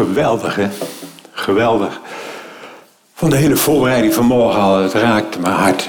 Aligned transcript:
Geweldig, 0.00 0.56
hè? 0.56 0.68
Geweldig. 1.32 2.00
Van 3.14 3.30
de 3.30 3.36
hele 3.36 3.56
voorbereiding 3.56 4.14
van 4.14 4.24
morgen 4.24 4.60
al, 4.60 4.76
het 4.76 4.92
raakte 4.92 5.38
mijn 5.38 5.54
hart. 5.54 5.88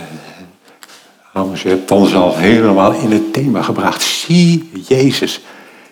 Trouwens, 1.29 1.61
je 1.61 1.69
hebt 1.69 1.91
ons 1.91 2.15
al 2.15 2.37
helemaal 2.37 2.93
in 2.93 3.11
het 3.11 3.33
thema 3.33 3.61
gebracht. 3.61 4.01
Zie 4.01 4.69
Jezus. 4.87 5.41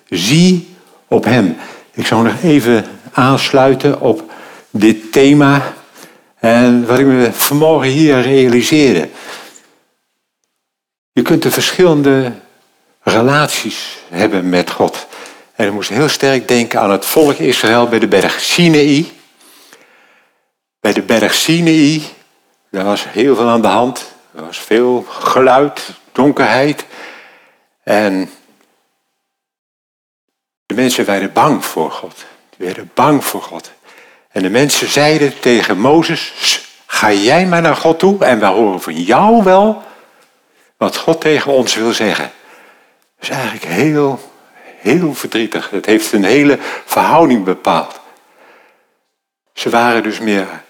Zie 0.10 0.76
op 1.08 1.24
Hem. 1.24 1.58
Ik 1.92 2.06
zou 2.06 2.24
nog 2.24 2.34
even 2.44 2.86
aansluiten 3.12 4.02
op 4.02 4.32
dit 4.70 5.12
thema. 5.12 5.74
En 6.36 6.88
wat 6.88 7.00
ik 7.00 7.06
me 7.06 7.30
vanmorgen 7.34 7.90
hier 7.90 8.22
realiseerde. 8.22 9.10
Je 11.12 11.22
kunt 11.22 11.44
de 11.44 11.52
verschillende 11.52 12.32
relaties 13.01 13.98
hebben 14.10 14.50
met 14.50 14.71
God. 14.71 15.07
En 15.60 15.68
ik 15.68 15.74
moest 15.74 15.90
heel 15.90 16.10
sterk 16.10 16.48
denken 16.48 16.80
aan 16.80 16.92
het 16.92 17.06
volk 17.06 17.38
Israël 17.38 17.88
bij 17.88 18.00
de 18.00 18.08
berg 18.08 18.40
Sinai. 18.40 19.12
Bij 20.80 20.94
de 20.94 21.02
berg 21.02 21.34
Sinai, 21.34 22.08
daar 22.72 22.84
was 22.84 23.06
heel 23.10 23.36
veel 23.36 23.48
aan 23.48 23.62
de 23.62 23.68
hand. 23.68 24.14
Er 24.36 24.46
was 24.46 24.60
veel 24.60 25.06
geluid, 25.10 25.90
donkerheid. 26.12 26.86
En 27.84 28.30
de 30.66 30.74
mensen 30.74 31.06
werden 31.06 31.34
bang 31.34 31.66
voor 31.66 31.92
God. 31.92 32.26
Die 32.58 32.66
werden 32.66 32.92
bang 32.94 33.26
voor 33.26 33.42
God. 33.42 33.72
En 34.32 34.42
de 34.42 34.50
mensen 34.50 34.88
zeiden 34.88 35.40
tegen 35.40 35.80
Mozes, 35.80 36.34
ga 36.86 37.12
jij 37.12 37.46
maar 37.46 37.62
naar 37.62 37.76
God 37.76 38.00
toe 38.00 38.26
en 38.26 38.40
wij 38.40 38.50
horen 38.50 38.82
van 38.82 39.02
jou 39.02 39.44
wel 39.44 39.84
wat 40.78 40.98
God 40.98 41.22
tegen 41.22 41.52
ons 41.52 41.76
wil 41.76 41.94
zeggen. 41.94 42.32
Dat 43.18 43.30
is 43.30 43.30
eigenlijk 43.30 43.66
heel 43.66 44.29
heel 44.80 45.14
verdrietig. 45.14 45.70
Het 45.70 45.86
heeft 45.86 46.12
een 46.12 46.24
hele 46.24 46.58
verhouding 46.86 47.44
bepaald. 47.44 48.00
Ze 49.54 49.70
waren 49.70 50.04
dus 50.04 50.20
meer 50.20 50.64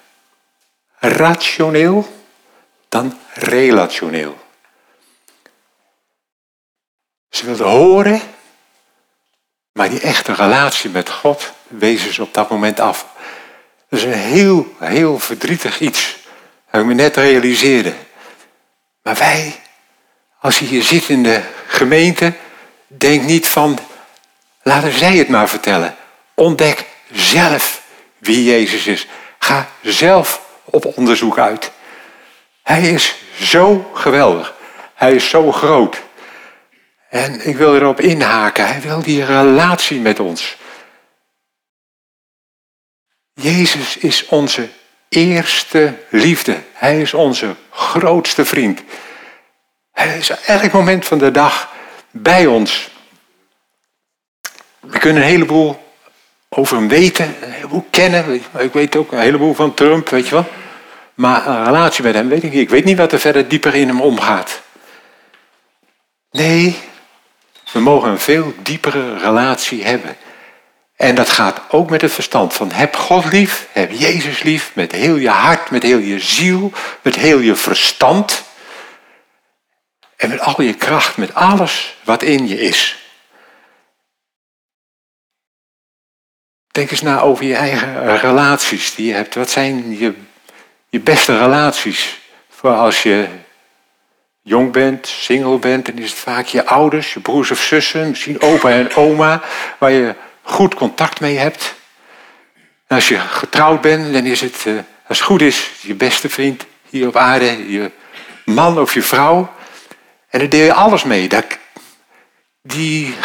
rationeel 0.99 2.13
dan 2.89 3.19
relationeel. 3.33 4.37
Ze 7.29 7.45
wilden 7.45 7.67
horen, 7.67 8.21
maar 9.71 9.89
die 9.89 10.01
echte 10.01 10.33
relatie 10.33 10.89
met 10.89 11.09
God 11.09 11.51
wezen 11.67 12.13
ze 12.13 12.21
op 12.21 12.33
dat 12.33 12.49
moment 12.49 12.79
af. 12.79 13.07
Dat 13.89 13.99
is 13.99 14.05
een 14.05 14.13
heel, 14.13 14.75
heel 14.79 15.19
verdrietig 15.19 15.79
iets. 15.79 16.17
Dat 16.71 16.81
ik 16.81 16.87
me 16.87 16.93
net 16.93 17.15
realiseerde. 17.15 17.93
Maar 19.03 19.15
wij, 19.15 19.59
als 20.39 20.59
je 20.59 20.65
hier 20.65 20.83
zit 20.83 21.09
in 21.09 21.23
de 21.23 21.41
gemeente, 21.67 22.33
denk 22.87 23.23
niet 23.23 23.47
van 23.47 23.79
Laten 24.69 24.91
zij 24.91 25.17
het 25.17 25.29
maar 25.29 25.49
vertellen. 25.49 25.95
Ontdek 26.33 26.85
zelf 27.11 27.81
wie 28.17 28.43
Jezus 28.43 28.87
is. 28.87 29.07
Ga 29.39 29.69
zelf 29.81 30.41
op 30.63 30.85
onderzoek 30.97 31.37
uit. 31.37 31.71
Hij 32.63 32.81
is 32.81 33.15
zo 33.41 33.91
geweldig. 33.93 34.53
Hij 34.93 35.13
is 35.13 35.29
zo 35.29 35.51
groot. 35.51 36.01
En 37.09 37.47
ik 37.47 37.57
wil 37.57 37.75
erop 37.75 37.99
inhaken. 37.99 38.67
Hij 38.67 38.81
wil 38.81 39.01
die 39.01 39.25
relatie 39.25 39.99
met 39.99 40.19
ons. 40.19 40.57
Jezus 43.33 43.97
is 43.97 44.25
onze 44.25 44.69
eerste 45.09 45.93
liefde. 46.09 46.57
Hij 46.73 47.01
is 47.01 47.13
onze 47.13 47.55
grootste 47.69 48.45
vriend. 48.45 48.81
Hij 49.91 50.17
is 50.17 50.29
elk 50.29 50.71
moment 50.71 51.05
van 51.05 51.17
de 51.17 51.31
dag 51.31 51.73
bij 52.11 52.45
ons. 52.45 52.89
We 54.89 54.99
kunnen 54.99 55.23
een 55.23 55.29
heleboel 55.29 55.93
over 56.49 56.77
hem 56.77 56.87
weten, 56.87 57.35
een 57.41 57.51
heleboel 57.51 57.85
kennen. 57.89 58.41
Ik 58.57 58.73
weet 58.73 58.95
ook 58.95 59.11
een 59.11 59.19
heleboel 59.19 59.53
van 59.53 59.73
Trump, 59.73 60.09
weet 60.09 60.27
je 60.27 60.35
wel. 60.35 60.47
Maar 61.13 61.47
een 61.47 61.65
relatie 61.65 62.03
met 62.03 62.13
hem 62.13 62.29
weet 62.29 62.43
ik 62.43 62.51
niet. 62.51 62.61
Ik 62.61 62.69
weet 62.69 62.85
niet 62.85 62.97
wat 62.97 63.11
er 63.11 63.19
verder 63.19 63.47
dieper 63.47 63.75
in 63.75 63.87
hem 63.87 64.01
omgaat. 64.01 64.61
Nee, 66.31 66.77
we 67.71 67.79
mogen 67.79 68.09
een 68.09 68.19
veel 68.19 68.53
diepere 68.63 69.17
relatie 69.17 69.83
hebben. 69.83 70.17
En 70.95 71.15
dat 71.15 71.29
gaat 71.29 71.61
ook 71.69 71.89
met 71.89 72.01
het 72.01 72.11
verstand 72.11 72.53
van 72.53 72.71
heb 72.71 72.95
God 72.95 73.25
lief, 73.31 73.67
heb 73.71 73.91
Jezus 73.91 74.43
lief, 74.43 74.71
met 74.73 74.91
heel 74.91 75.15
je 75.15 75.29
hart, 75.29 75.69
met 75.69 75.83
heel 75.83 75.97
je 75.97 76.19
ziel, 76.19 76.71
met 77.01 77.15
heel 77.15 77.39
je 77.39 77.55
verstand. 77.55 78.43
En 80.15 80.29
met 80.29 80.39
al 80.39 80.61
je 80.61 80.73
kracht, 80.73 81.17
met 81.17 81.33
alles 81.33 81.97
wat 82.03 82.23
in 82.23 82.47
je 82.47 82.61
is. 82.61 83.08
Denk 86.71 86.91
eens 86.91 87.01
na 87.01 87.21
over 87.21 87.45
je 87.45 87.55
eigen 87.55 88.17
relaties 88.17 88.95
die 88.95 89.07
je 89.07 89.13
hebt. 89.13 89.35
Wat 89.35 89.49
zijn 89.49 89.97
je, 89.97 90.13
je 90.89 90.99
beste 90.99 91.37
relaties? 91.37 92.19
Voor 92.49 92.69
als 92.69 93.03
je 93.03 93.27
jong 94.41 94.71
bent, 94.71 95.07
single 95.07 95.57
bent, 95.57 95.85
dan 95.85 95.97
is 95.97 96.09
het 96.09 96.19
vaak 96.19 96.45
je 96.45 96.65
ouders, 96.65 97.13
je 97.13 97.19
broers 97.19 97.51
of 97.51 97.59
zussen, 97.59 98.09
misschien 98.09 98.41
opa 98.41 98.69
en 98.69 98.95
oma, 98.95 99.41
waar 99.77 99.91
je 99.91 100.15
goed 100.41 100.75
contact 100.75 101.19
mee 101.19 101.37
hebt. 101.37 101.75
En 102.87 102.95
als 102.95 103.07
je 103.07 103.19
getrouwd 103.19 103.81
bent, 103.81 104.13
dan 104.13 104.25
is 104.25 104.41
het, 104.41 104.63
eh, 104.65 104.73
als 105.07 105.17
het 105.17 105.27
goed 105.27 105.41
is, 105.41 105.71
je 105.81 105.95
beste 105.95 106.29
vriend 106.29 106.65
hier 106.89 107.07
op 107.07 107.15
aarde, 107.15 107.71
je 107.71 107.91
man 108.45 108.79
of 108.79 108.93
je 108.93 109.01
vrouw. 109.01 109.53
En 110.29 110.39
daar 110.39 110.49
deel 110.49 110.65
je 110.65 110.73
alles 110.73 111.03
mee. 111.03 111.29
Die 112.61 113.15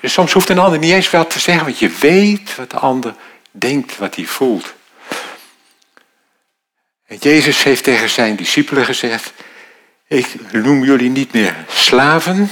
dus 0.00 0.12
soms 0.12 0.32
hoeft 0.32 0.48
een 0.48 0.58
ander 0.58 0.78
niet 0.78 0.92
eens 0.92 1.10
wat 1.10 1.30
te 1.30 1.38
zeggen, 1.38 1.64
want 1.64 1.78
je 1.78 1.88
weet 2.00 2.56
wat 2.56 2.70
de 2.70 2.78
ander 2.78 3.14
denkt, 3.50 3.98
wat 3.98 4.14
hij 4.14 4.24
voelt. 4.24 4.74
En 7.06 7.16
Jezus 7.16 7.62
heeft 7.62 7.84
tegen 7.84 8.10
zijn 8.10 8.36
discipelen 8.36 8.84
gezegd, 8.84 9.32
ik 10.06 10.26
noem 10.52 10.84
jullie 10.84 11.10
niet 11.10 11.32
meer 11.32 11.56
slaven. 11.68 12.50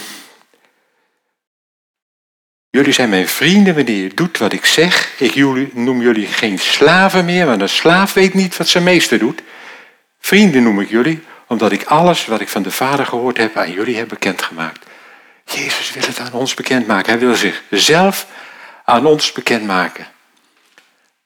Jullie 2.71 2.93
zijn 2.93 3.09
mijn 3.09 3.29
vrienden 3.29 3.75
wanneer 3.75 4.03
je 4.03 4.15
doet 4.15 4.39
wat 4.39 4.53
ik 4.53 4.65
zeg. 4.65 5.21
Ik 5.21 5.35
noem 5.75 6.01
jullie 6.01 6.27
geen 6.27 6.59
slaven 6.59 7.25
meer, 7.25 7.47
want 7.47 7.61
een 7.61 7.69
slaaf 7.69 8.13
weet 8.13 8.35
niet 8.35 8.57
wat 8.57 8.69
zijn 8.69 8.85
meester 8.85 9.19
doet. 9.19 9.43
Vrienden 10.21 10.63
noem 10.63 10.81
ik 10.81 10.89
jullie, 10.89 11.23
omdat 11.47 11.73
ik 11.73 11.85
alles 11.85 12.27
wat 12.27 12.41
ik 12.41 12.49
van 12.49 12.63
de 12.63 12.71
Vader 12.71 13.07
gehoord 13.07 13.37
heb 13.37 13.57
aan 13.57 13.73
jullie 13.73 13.97
heb 13.97 14.09
bekendgemaakt. 14.09 14.87
Jezus 15.53 15.93
wil 15.93 16.03
het 16.03 16.19
aan 16.19 16.33
ons 16.33 16.55
bekendmaken. 16.55 17.11
Hij 17.11 17.21
wil 17.21 17.35
zichzelf 17.35 18.27
aan 18.85 19.07
ons 19.07 19.33
bekendmaken. 19.33 20.07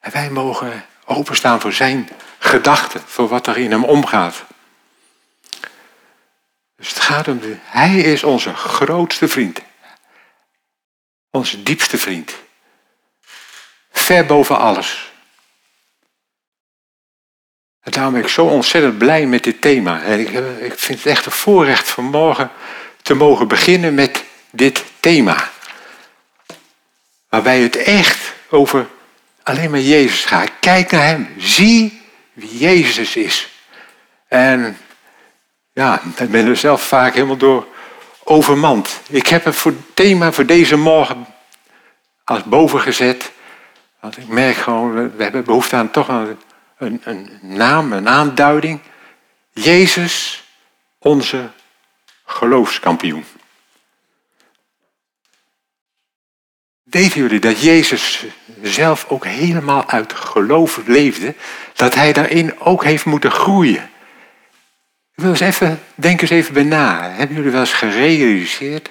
En 0.00 0.12
wij 0.12 0.30
mogen 0.30 0.84
openstaan 1.04 1.60
voor 1.60 1.72
zijn 1.72 2.08
gedachten, 2.38 3.02
voor 3.06 3.28
wat 3.28 3.46
er 3.46 3.58
in 3.58 3.70
hem 3.70 3.84
omgaat. 3.84 4.44
Dus 6.76 6.88
het 6.88 7.00
gaat 7.00 7.28
om, 7.28 7.40
de, 7.40 7.56
hij 7.62 7.96
is 7.96 8.22
onze 8.22 8.54
grootste 8.54 9.28
vriend. 9.28 9.60
Onze 11.30 11.62
diepste 11.62 11.98
vriend. 11.98 12.34
Ver 13.92 14.26
boven 14.26 14.58
alles. 14.58 15.12
Daarom 17.82 18.12
ben 18.12 18.22
ik 18.22 18.28
zo 18.28 18.46
ontzettend 18.46 18.98
blij 18.98 19.26
met 19.26 19.44
dit 19.44 19.60
thema. 19.60 20.02
En 20.02 20.20
ik, 20.20 20.28
ik 20.60 20.78
vind 20.78 20.98
het 20.98 21.06
echt 21.06 21.26
een 21.26 21.32
voorrecht 21.32 21.90
vanmorgen 21.90 22.50
te 23.02 23.14
mogen 23.14 23.48
beginnen 23.48 23.94
met 23.94 24.24
dit 24.50 24.84
thema. 25.00 25.50
Waarbij 27.28 27.60
het 27.60 27.76
echt 27.76 28.32
over 28.50 28.86
alleen 29.42 29.70
maar 29.70 29.80
Jezus 29.80 30.24
gaat. 30.24 30.50
Kijk 30.60 30.90
naar 30.90 31.04
Hem. 31.04 31.28
Zie 31.38 32.02
wie 32.32 32.58
Jezus 32.58 33.16
is. 33.16 33.48
En 34.28 34.78
ja, 35.72 36.00
ik 36.16 36.30
ben 36.30 36.46
er 36.46 36.56
zelf 36.56 36.82
vaak 36.82 37.14
helemaal 37.14 37.36
door 37.36 37.66
overmand. 38.24 39.00
Ik 39.08 39.26
heb 39.26 39.44
het 39.44 39.56
voor 39.56 39.74
thema 39.94 40.32
voor 40.32 40.46
deze 40.46 40.76
morgen 40.76 41.26
als 42.24 42.44
boven 42.44 42.80
gezet. 42.80 43.32
Want 44.00 44.16
ik 44.16 44.28
merk 44.28 44.56
gewoon, 44.56 45.16
we 45.16 45.22
hebben 45.22 45.44
behoefte 45.44 45.76
aan 45.76 45.90
toch 45.90 46.08
een, 46.08 46.38
een, 46.78 47.00
een 47.04 47.38
naam, 47.40 47.92
een 47.92 48.08
aanduiding. 48.08 48.80
Jezus, 49.52 50.44
onze 50.98 51.50
geloofskampioen. 52.32 53.24
Weten 56.82 57.20
jullie 57.20 57.40
dat 57.40 57.60
Jezus 57.60 58.24
zelf 58.62 59.04
ook 59.08 59.24
helemaal 59.24 59.88
uit 59.88 60.12
geloof 60.12 60.80
leefde? 60.86 61.34
Dat 61.74 61.94
hij 61.94 62.12
daarin 62.12 62.60
ook 62.60 62.84
heeft 62.84 63.04
moeten 63.04 63.30
groeien. 63.30 63.90
Ik 65.14 65.22
wil 65.22 65.30
eens 65.30 65.40
even, 65.40 65.82
denk 65.94 66.20
eens 66.20 66.30
even 66.30 66.54
bij 66.54 66.62
na. 66.62 67.10
Hebben 67.10 67.36
jullie 67.36 67.50
wel 67.50 67.60
eens 67.60 67.72
gerealiseerd 67.72 68.90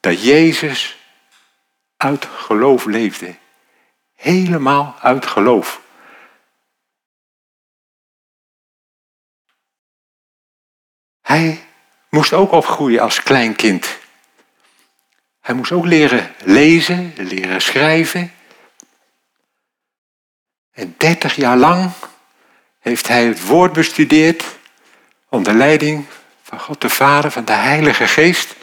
dat 0.00 0.24
Jezus 0.24 0.98
uit 1.96 2.24
geloof 2.36 2.84
leefde? 2.84 3.34
Helemaal 4.14 4.96
uit 5.00 5.26
geloof. 5.26 5.80
Hij 11.20 11.63
moest 12.14 12.32
ook 12.32 12.52
opgroeien 12.52 13.00
als 13.00 13.22
klein 13.22 13.56
kind. 13.56 13.98
Hij 15.40 15.54
moest 15.54 15.72
ook 15.72 15.84
leren 15.84 16.34
lezen, 16.44 17.12
leren 17.16 17.62
schrijven. 17.62 18.32
En 20.72 20.94
dertig 20.98 21.34
jaar 21.34 21.56
lang 21.56 21.90
heeft 22.80 23.08
hij 23.08 23.24
het 23.24 23.46
woord 23.46 23.72
bestudeerd 23.72 24.44
onder 25.28 25.54
leiding 25.54 26.06
van 26.42 26.60
God 26.60 26.80
de 26.80 26.88
Vader, 26.88 27.30
van 27.30 27.44
de 27.44 27.52
Heilige 27.52 28.06
Geest. 28.06 28.54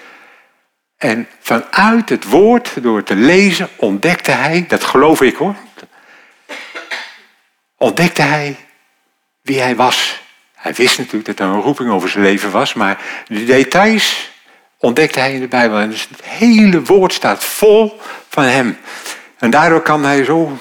En 0.97 1.27
vanuit 1.39 2.09
het 2.09 2.23
woord, 2.23 2.83
door 2.83 3.03
te 3.03 3.15
lezen, 3.15 3.69
ontdekte 3.75 4.31
hij, 4.31 4.65
dat 4.67 4.83
geloof 4.83 5.21
ik 5.21 5.35
hoor, 5.35 5.55
ontdekte 7.77 8.21
hij 8.21 8.57
wie 9.41 9.59
hij 9.59 9.75
was. 9.75 10.20
Hij 10.61 10.73
wist 10.73 10.97
natuurlijk 10.97 11.25
dat 11.25 11.39
er 11.39 11.45
een 11.45 11.61
roeping 11.61 11.89
over 11.89 12.09
zijn 12.09 12.23
leven 12.23 12.51
was, 12.51 12.73
maar 12.73 13.01
de 13.27 13.45
details 13.45 14.31
ontdekte 14.77 15.19
hij 15.19 15.33
in 15.33 15.39
de 15.39 15.47
Bijbel. 15.47 15.77
En 15.77 15.89
dus 15.89 16.07
het 16.09 16.25
hele 16.25 16.83
woord 16.83 17.13
staat 17.13 17.43
vol 17.43 17.99
van 18.29 18.43
hem. 18.43 18.77
En 19.37 19.49
daardoor 19.49 19.81
kan 19.81 20.03
hij 20.03 20.23
zo, 20.23 20.57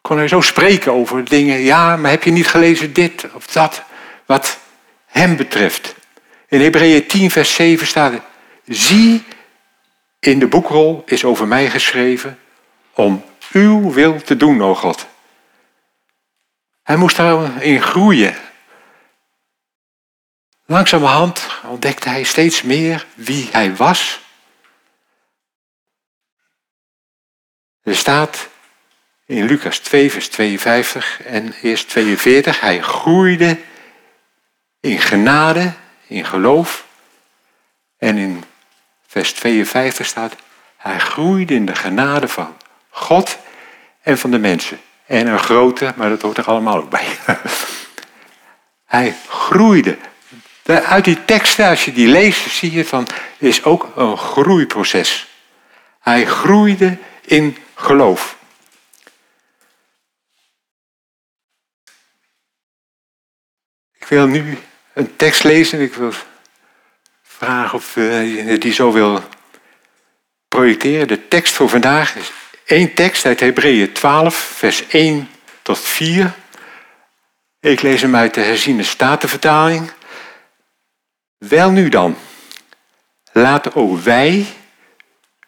kon 0.00 0.16
hij 0.16 0.28
zo 0.28 0.40
spreken 0.40 0.92
over 0.92 1.24
dingen. 1.24 1.58
Ja, 1.60 1.96
maar 1.96 2.10
heb 2.10 2.22
je 2.22 2.30
niet 2.30 2.46
gelezen 2.46 2.92
dit 2.92 3.26
of 3.34 3.46
dat, 3.46 3.82
wat 4.26 4.58
hem 5.06 5.36
betreft. 5.36 5.94
In 6.48 6.60
Hebreeën 6.60 7.06
10, 7.06 7.30
vers 7.30 7.54
7 7.54 7.86
staat 7.86 8.12
Zie, 8.64 9.24
in 10.20 10.38
de 10.38 10.46
boekrol 10.46 11.02
is 11.06 11.24
over 11.24 11.46
mij 11.46 11.70
geschreven 11.70 12.38
om 12.94 13.24
uw 13.52 13.92
wil 13.92 14.22
te 14.22 14.36
doen, 14.36 14.62
o 14.62 14.74
God. 14.74 15.06
Hij 16.82 16.96
moest 16.96 17.16
daarin 17.16 17.82
groeien. 17.82 18.34
Langzamerhand 20.66 21.48
ontdekte 21.64 22.08
hij 22.08 22.22
steeds 22.22 22.62
meer 22.62 23.06
wie 23.14 23.48
hij 23.52 23.76
was. 23.76 24.20
Er 27.82 27.96
staat 27.96 28.48
in 29.26 29.44
Lucas 29.44 29.78
2, 29.78 30.10
vers 30.10 30.28
52 30.28 31.22
en 31.22 31.52
eerst 31.62 31.88
42, 31.88 32.60
hij 32.60 32.82
groeide 32.82 33.58
in 34.80 34.98
genade, 34.98 35.72
in 36.06 36.24
geloof. 36.24 36.86
En 37.98 38.16
in 38.16 38.44
vers 39.06 39.32
52 39.32 40.06
staat, 40.06 40.34
hij 40.76 40.98
groeide 40.98 41.54
in 41.54 41.66
de 41.66 41.74
genade 41.74 42.28
van 42.28 42.56
God 42.90 43.38
en 44.02 44.18
van 44.18 44.30
de 44.30 44.38
mensen. 44.38 44.80
En 45.06 45.26
een 45.26 45.38
grote, 45.38 45.92
maar 45.96 46.08
dat 46.08 46.22
hoort 46.22 46.38
er 46.38 46.44
allemaal 46.44 46.76
ook 46.76 46.90
bij. 46.90 47.18
hij 48.96 49.16
groeide. 49.28 49.98
Uit 50.66 51.04
die 51.04 51.24
teksten, 51.24 51.68
als 51.68 51.84
je 51.84 51.92
die 51.92 52.08
leest, 52.08 52.50
zie 52.50 52.72
je 52.72 52.84
van, 52.84 53.06
is 53.38 53.64
ook 53.64 53.92
een 53.96 54.16
groeiproces. 54.16 55.26
Hij 56.00 56.26
groeide 56.26 56.98
in 57.24 57.56
geloof. 57.74 58.36
Ik 63.98 64.06
wil 64.06 64.26
nu 64.26 64.58
een 64.92 65.16
tekst 65.16 65.44
lezen. 65.44 65.80
Ik 65.80 65.94
wil 65.94 66.12
vragen 67.22 67.78
of 67.78 67.94
je 67.94 68.56
die 68.58 68.72
zo 68.72 68.92
wil 68.92 69.22
projecteren. 70.48 71.08
De 71.08 71.28
tekst 71.28 71.52
voor 71.52 71.68
vandaag 71.68 72.16
is 72.16 72.32
één 72.64 72.94
tekst 72.94 73.26
uit 73.26 73.40
Hebreeën 73.40 73.92
12, 73.92 74.36
vers 74.36 74.86
1 74.86 75.28
tot 75.62 75.78
4. 75.78 76.34
Ik 77.60 77.82
lees 77.82 78.02
hem 78.02 78.16
uit 78.16 78.34
de 78.34 78.40
herziene 78.40 78.82
statenvertaling. 78.82 79.90
Wel 81.38 81.70
nu 81.70 81.88
dan, 81.88 82.16
laten 83.32 83.74
ook 83.74 83.98
wij, 83.98 84.46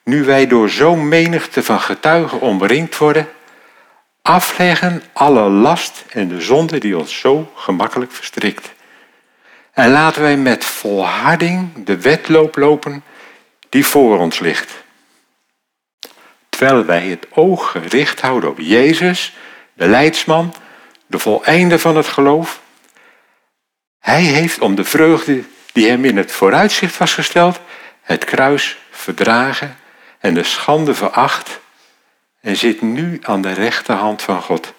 nu 0.04 0.24
wij 0.24 0.46
door 0.46 0.68
zo'n 0.68 1.08
menigte 1.08 1.62
van 1.62 1.80
getuigen 1.80 2.40
omringd 2.40 2.96
worden, 2.96 3.28
afleggen 4.22 5.02
alle 5.12 5.48
last 5.48 6.04
en 6.08 6.28
de 6.28 6.40
zonde 6.40 6.78
die 6.78 6.98
ons 6.98 7.18
zo 7.18 7.52
gemakkelijk 7.54 8.12
verstrikt. 8.12 8.72
En 9.72 9.90
laten 9.90 10.22
wij 10.22 10.36
met 10.36 10.64
volharding 10.64 11.84
de 11.84 12.00
wedloop 12.00 12.56
lopen 12.56 13.02
die 13.68 13.86
voor 13.86 14.18
ons 14.18 14.38
ligt. 14.38 14.72
Terwijl 16.48 16.84
wij 16.84 17.06
het 17.06 17.26
oog 17.30 17.70
gericht 17.70 18.20
houden 18.20 18.50
op 18.50 18.58
Jezus, 18.58 19.36
de 19.74 19.88
leidsman, 19.88 20.54
de 21.06 21.18
voleinde 21.18 21.78
van 21.78 21.96
het 21.96 22.06
geloof. 22.06 22.60
Hij 23.98 24.22
heeft 24.22 24.60
om 24.60 24.74
de 24.74 24.84
vreugde 24.84 25.44
die 25.72 25.88
hem 25.88 26.04
in 26.04 26.16
het 26.16 26.32
vooruitzicht 26.32 26.96
was 26.96 27.14
gesteld, 27.14 27.60
het 28.02 28.24
kruis 28.24 28.78
verdragen 28.90 29.76
en 30.18 30.34
de 30.34 30.42
schande 30.42 30.94
veracht 30.94 31.60
en 32.40 32.56
zit 32.56 32.82
nu 32.82 33.18
aan 33.22 33.42
de 33.42 33.52
rechterhand 33.52 34.22
van 34.22 34.42
God. 34.42 34.72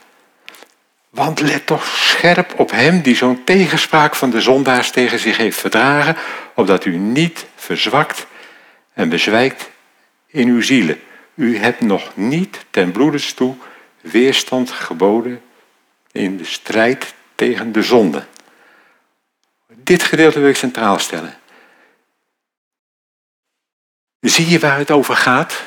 Want 1.09 1.39
let 1.39 1.65
toch 1.65 1.86
scherp 1.86 2.53
op 2.59 2.71
hem 2.71 3.01
die 3.01 3.15
zo'n 3.15 3.44
tegenspraak 3.44 4.15
van 4.15 4.30
de 4.30 4.41
zondaars 4.41 4.91
tegen 4.91 5.19
zich 5.19 5.38
heeft 5.38 5.59
verdragen, 5.59 6.15
opdat 6.56 6.86
u 6.86 6.97
niet 6.97 7.45
verzwakt 7.56 8.27
en 8.94 9.09
bezwijkt 9.09 9.69
in 10.27 10.47
uw 10.47 10.62
zielen. 10.62 11.00
U 11.36 11.57
hebt 11.57 11.81
nog 11.81 12.12
niet 12.15 12.65
ten 12.69 12.91
bloedes 12.91 13.33
toe 13.33 13.56
weerstand 14.01 14.71
geboden 14.71 15.41
in 16.12 16.38
de 16.38 16.45
strijd 16.45 17.13
tegen 17.36 17.71
de 17.71 17.81
zonde. 17.81 18.25
Dit 19.89 20.03
gedeelte 20.03 20.39
wil 20.39 20.50
ik 20.50 20.56
centraal 20.56 21.00
stellen. 21.00 21.38
Zie 24.19 24.50
je 24.50 24.59
waar 24.59 24.77
het 24.77 24.91
over 24.91 25.15
gaat? 25.15 25.63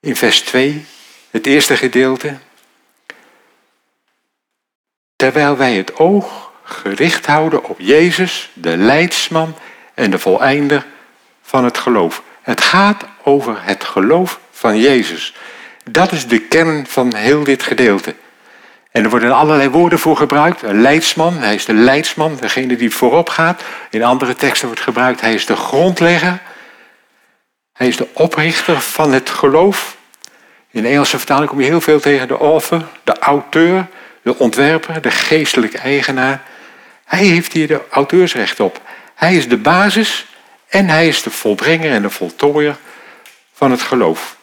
In 0.00 0.16
vers 0.16 0.40
2, 0.40 0.86
het 1.30 1.46
eerste 1.46 1.76
gedeelte. 1.76 2.38
Terwijl 5.16 5.56
wij 5.56 5.74
het 5.74 5.96
oog 5.96 6.52
gericht 6.62 7.26
houden 7.26 7.64
op 7.64 7.80
Jezus, 7.80 8.50
de 8.54 8.76
leidsman 8.76 9.56
en 9.94 10.10
de 10.10 10.18
voleinder 10.18 10.86
van 11.42 11.64
het 11.64 11.78
geloof. 11.78 12.22
Het 12.42 12.60
gaat 12.60 13.04
over 13.22 13.64
het 13.64 13.84
geloof 13.84 14.40
van 14.50 14.78
Jezus. 14.78 15.34
Dat 15.90 16.12
is 16.12 16.28
de 16.28 16.40
kern 16.40 16.86
van 16.86 17.14
heel 17.14 17.44
dit 17.44 17.62
gedeelte. 17.62 18.14
En 18.96 19.04
er 19.04 19.10
worden 19.10 19.32
allerlei 19.32 19.68
woorden 19.68 19.98
voor 19.98 20.16
gebruikt. 20.16 20.62
Een 20.62 20.80
leidsman, 20.80 21.38
hij 21.38 21.54
is 21.54 21.64
de 21.64 21.74
leidsman, 21.74 22.36
degene 22.40 22.76
die 22.76 22.90
voorop 22.90 23.28
gaat. 23.28 23.62
In 23.90 24.02
andere 24.02 24.34
teksten 24.34 24.66
wordt 24.66 24.82
gebruikt, 24.82 25.20
hij 25.20 25.34
is 25.34 25.46
de 25.46 25.56
grondlegger. 25.56 26.40
Hij 27.72 27.88
is 27.88 27.96
de 27.96 28.08
oprichter 28.12 28.80
van 28.80 29.12
het 29.12 29.30
geloof. 29.30 29.96
In 30.70 30.86
Engelse 30.86 31.18
vertaling 31.18 31.48
kom 31.48 31.60
je 31.60 31.66
heel 31.66 31.80
veel 31.80 32.00
tegen 32.00 32.28
de 32.28 32.36
author, 32.36 32.82
de 33.04 33.18
auteur, 33.18 33.86
de 34.22 34.38
ontwerper, 34.38 35.00
de 35.02 35.10
geestelijke 35.10 35.78
eigenaar. 35.78 36.42
Hij 37.04 37.24
heeft 37.24 37.52
hier 37.52 37.66
de 37.66 37.80
auteursrecht 37.90 38.60
op. 38.60 38.80
Hij 39.14 39.36
is 39.36 39.48
de 39.48 39.58
basis 39.58 40.26
en 40.68 40.88
hij 40.88 41.08
is 41.08 41.22
de 41.22 41.30
volbrenger 41.30 41.92
en 41.92 42.02
de 42.02 42.10
voltooier 42.10 42.76
van 43.52 43.70
het 43.70 43.82
geloof. 43.82 44.36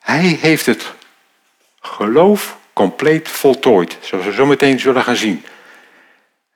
Hij 0.00 0.38
heeft 0.40 0.66
het 0.66 0.92
geloof 1.80 2.56
compleet 2.78 3.28
voltooid, 3.28 3.98
zoals 4.00 4.24
we 4.24 4.32
zo 4.32 4.46
meteen 4.46 4.80
zullen 4.80 5.02
gaan 5.02 5.16
zien. 5.16 5.44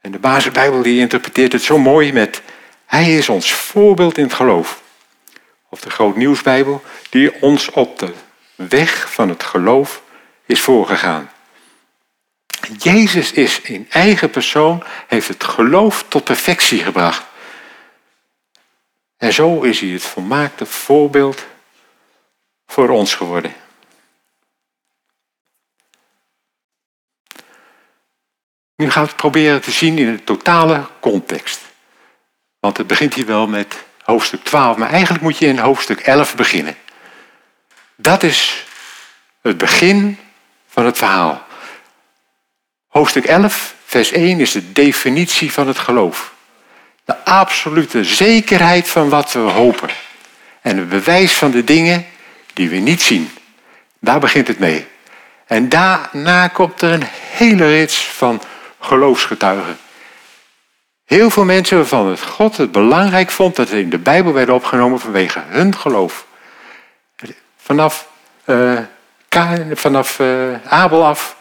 En 0.00 0.12
de 0.12 0.18
basisbijbel 0.18 0.82
die 0.82 1.00
interpreteert 1.00 1.52
het 1.52 1.62
zo 1.62 1.78
mooi 1.78 2.12
met 2.12 2.42
Hij 2.86 3.16
is 3.16 3.28
ons 3.28 3.54
voorbeeld 3.54 4.18
in 4.18 4.24
het 4.24 4.34
geloof. 4.34 4.82
Of 5.68 5.80
de 5.80 5.90
Groot 5.90 6.16
Nieuwsbijbel 6.16 6.82
die 7.10 7.42
ons 7.42 7.70
op 7.70 7.98
de 7.98 8.12
weg 8.54 9.12
van 9.12 9.28
het 9.28 9.42
geloof 9.42 10.02
is 10.46 10.60
voorgegaan. 10.60 11.30
Jezus 12.78 13.32
is 13.32 13.60
in 13.60 13.86
eigen 13.90 14.30
persoon, 14.30 14.82
heeft 15.06 15.28
het 15.28 15.44
geloof 15.44 16.04
tot 16.08 16.24
perfectie 16.24 16.82
gebracht. 16.82 17.24
En 19.16 19.32
zo 19.32 19.60
is 19.60 19.80
hij 19.80 19.88
het 19.88 20.02
volmaakte 20.02 20.66
voorbeeld 20.66 21.46
voor 22.66 22.88
ons 22.88 23.14
geworden. 23.14 23.54
Nu 28.76 28.90
gaan 28.90 29.02
we 29.02 29.08
het 29.08 29.16
proberen 29.16 29.60
te 29.60 29.70
zien 29.70 29.98
in 29.98 30.12
de 30.12 30.24
totale 30.24 30.86
context. 31.00 31.60
Want 32.60 32.76
het 32.76 32.86
begint 32.86 33.14
hier 33.14 33.26
wel 33.26 33.46
met 33.46 33.84
hoofdstuk 34.02 34.44
12, 34.44 34.76
maar 34.76 34.90
eigenlijk 34.90 35.22
moet 35.22 35.38
je 35.38 35.46
in 35.46 35.58
hoofdstuk 35.58 36.00
11 36.00 36.36
beginnen. 36.36 36.76
Dat 37.96 38.22
is 38.22 38.66
het 39.42 39.58
begin 39.58 40.18
van 40.68 40.86
het 40.86 40.98
verhaal. 40.98 41.46
Hoofdstuk 42.88 43.24
11, 43.24 43.74
vers 43.84 44.12
1 44.12 44.40
is 44.40 44.52
de 44.52 44.72
definitie 44.72 45.52
van 45.52 45.66
het 45.66 45.78
geloof. 45.78 46.34
De 47.04 47.24
absolute 47.24 48.04
zekerheid 48.04 48.88
van 48.88 49.08
wat 49.08 49.32
we 49.32 49.38
hopen. 49.38 49.88
En 50.60 50.76
het 50.76 50.88
bewijs 50.88 51.32
van 51.32 51.50
de 51.50 51.64
dingen 51.64 52.06
die 52.52 52.68
we 52.68 52.76
niet 52.76 53.02
zien. 53.02 53.30
Daar 53.98 54.20
begint 54.20 54.48
het 54.48 54.58
mee. 54.58 54.86
En 55.46 55.68
daarna 55.68 56.48
komt 56.48 56.82
er 56.82 56.92
een 56.92 57.06
hele 57.30 57.66
rits 57.66 58.04
van 58.06 58.42
geloofsgetuigen. 58.82 59.78
Heel 61.04 61.30
veel 61.30 61.44
mensen 61.44 61.76
waarvan 61.76 62.06
het 62.06 62.20
God 62.20 62.56
het 62.56 62.72
belangrijk 62.72 63.30
vond 63.30 63.56
dat 63.56 63.68
ze 63.68 63.80
in 63.80 63.90
de 63.90 63.98
Bijbel 63.98 64.32
werden 64.32 64.54
opgenomen 64.54 65.00
vanwege 65.00 65.42
hun 65.46 65.76
geloof. 65.76 66.26
Vanaf 67.56 68.08
uh, 68.46 68.78
vanaf 69.72 70.18
uh, 70.18 70.54
Abel 70.66 71.06
af. 71.06 71.36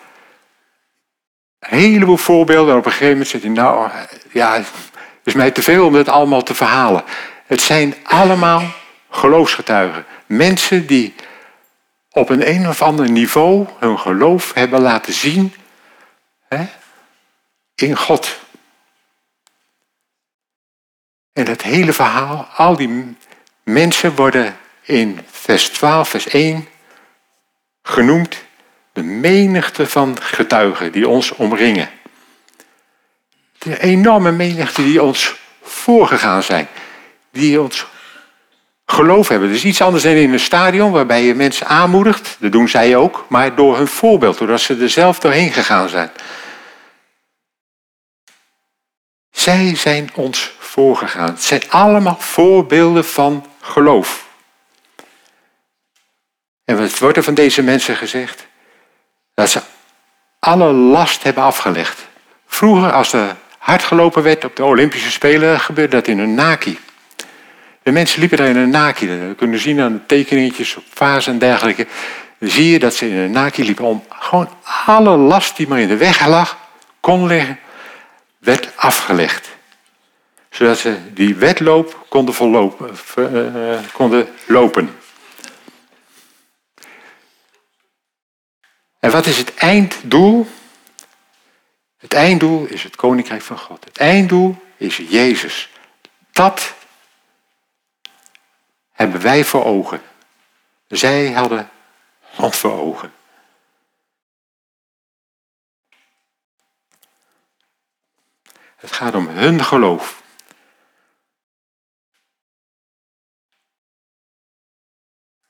Een 1.59 1.77
heleboel 1.77 2.17
voorbeelden. 2.17 2.73
En 2.73 2.79
op 2.79 2.85
een 2.85 2.91
gegeven 2.91 3.11
moment 3.11 3.29
zegt 3.29 3.43
hij, 3.43 3.53
nou, 3.53 3.89
ja, 4.31 4.53
het 4.53 4.67
is 5.23 5.33
mij 5.33 5.51
te 5.51 5.61
veel 5.61 5.85
om 5.85 5.93
het 5.93 6.09
allemaal 6.09 6.43
te 6.43 6.55
verhalen. 6.55 7.03
Het 7.45 7.61
zijn 7.61 7.95
allemaal 8.03 8.63
geloofsgetuigen. 9.09 10.05
Mensen 10.25 10.87
die 10.87 11.15
op 12.11 12.29
een 12.29 12.49
een 12.49 12.67
of 12.67 12.81
ander 12.81 13.09
niveau 13.09 13.67
hun 13.79 13.99
geloof 13.99 14.53
hebben 14.53 14.81
laten 14.81 15.13
zien 15.13 15.53
hè, 16.47 16.65
in 17.81 17.97
God. 17.97 18.39
En 21.33 21.47
het 21.47 21.61
hele 21.61 21.93
verhaal, 21.93 22.47
al 22.55 22.75
die 22.75 23.15
mensen 23.63 24.15
worden 24.15 24.57
in 24.81 25.19
vers 25.31 25.69
12, 25.69 26.09
vers 26.09 26.27
1 26.27 26.67
genoemd 27.83 28.43
de 28.93 29.03
menigte 29.03 29.87
van 29.87 30.21
getuigen 30.21 30.91
die 30.91 31.07
ons 31.07 31.31
omringen. 31.31 31.89
De 33.57 33.79
enorme 33.79 34.31
menigte 34.31 34.83
die 34.83 35.03
ons 35.03 35.35
voorgegaan 35.61 36.43
zijn, 36.43 36.67
die 37.31 37.61
ons 37.61 37.85
geloof 38.85 39.27
hebben. 39.27 39.49
Is 39.49 39.63
iets 39.63 39.81
anders 39.81 40.03
dan 40.03 40.11
in 40.11 40.33
een 40.33 40.39
stadion 40.39 40.91
waarbij 40.91 41.23
je 41.23 41.35
mensen 41.35 41.67
aanmoedigt, 41.67 42.37
dat 42.39 42.51
doen 42.51 42.69
zij 42.69 42.95
ook, 42.95 43.25
maar 43.29 43.55
door 43.55 43.77
hun 43.77 43.87
voorbeeld, 43.87 44.37
doordat 44.37 44.61
ze 44.61 44.77
er 44.77 44.89
zelf 44.89 45.19
doorheen 45.19 45.51
gegaan 45.51 45.89
zijn. 45.89 46.11
Zij 49.41 49.75
zijn 49.75 50.09
ons 50.13 50.51
voorgegaan. 50.59 51.29
Het 51.29 51.43
zijn 51.43 51.61
allemaal 51.69 52.17
voorbeelden 52.19 53.05
van 53.05 53.45
geloof. 53.61 54.25
En 56.65 56.77
wat 56.77 56.99
wordt 56.99 57.17
er 57.17 57.23
van 57.23 57.33
deze 57.33 57.61
mensen 57.63 57.95
gezegd? 57.95 58.47
Dat 59.33 59.49
ze 59.49 59.61
alle 60.39 60.71
last 60.71 61.23
hebben 61.23 61.43
afgelegd. 61.43 62.07
Vroeger, 62.47 62.91
als 62.91 63.13
er 63.13 63.35
hard 63.57 63.83
gelopen 63.83 64.23
werd 64.23 64.45
op 64.45 64.55
de 64.55 64.63
Olympische 64.63 65.11
Spelen, 65.11 65.59
gebeurde 65.59 65.95
dat 65.95 66.07
in 66.07 66.19
een 66.19 66.33
naki. 66.33 66.79
De 67.83 67.91
mensen 67.91 68.19
liepen 68.19 68.37
daar 68.37 68.47
in 68.47 68.57
een 68.57 68.69
naki. 68.69 69.07
We 69.07 69.35
kunnen 69.37 69.59
zien 69.59 69.81
aan 69.81 69.93
de 69.93 70.05
tekeningetjes 70.05 70.75
op 70.75 70.83
vazen 70.93 71.33
en 71.33 71.39
dergelijke. 71.39 71.87
Dan 72.37 72.49
zie 72.49 72.71
je 72.71 72.79
dat 72.79 72.93
ze 72.93 73.09
in 73.09 73.17
een 73.17 73.31
naki 73.31 73.63
liepen 73.63 73.85
om 73.85 74.03
gewoon 74.09 74.49
alle 74.85 75.17
last 75.17 75.57
die 75.57 75.67
maar 75.67 75.79
in 75.79 75.87
de 75.87 75.97
weg 75.97 76.27
lag, 76.27 76.57
kon 76.99 77.27
liggen, 77.27 77.59
werd 78.41 78.77
afgelegd. 78.77 79.49
Zodat 80.49 80.77
ze 80.77 81.13
die 81.13 81.35
wedloop 81.35 82.05
uh, 83.17 83.79
konden 83.93 84.27
lopen. 84.45 84.99
En 88.99 89.11
wat 89.11 89.25
is 89.25 89.37
het 89.37 89.55
einddoel? 89.55 90.47
Het 91.97 92.13
einddoel 92.13 92.65
is 92.65 92.83
het 92.83 92.95
koninkrijk 92.95 93.41
van 93.41 93.57
God. 93.57 93.83
Het 93.83 93.97
einddoel 93.97 94.55
is 94.77 94.97
Jezus. 94.97 95.69
Dat 96.31 96.73
hebben 98.91 99.21
wij 99.21 99.45
voor 99.45 99.65
ogen. 99.65 100.01
Zij 100.87 101.31
hadden 101.31 101.69
God 102.33 102.55
voor 102.55 102.79
ogen. 102.79 103.13
Het 108.81 108.91
gaat 108.91 109.15
om 109.15 109.27
hun 109.27 109.63
geloof. 109.63 110.23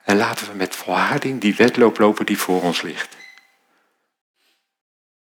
En 0.04 0.18
laten 0.18 0.48
we 0.48 0.54
met 0.54 0.76
volharding 0.76 1.42
die 1.42 1.56
wedloop 1.56 1.98
lopen 1.98 2.26
die 2.26 2.38
voor 2.38 2.62
ons 2.62 2.82
ligt. 2.82 3.18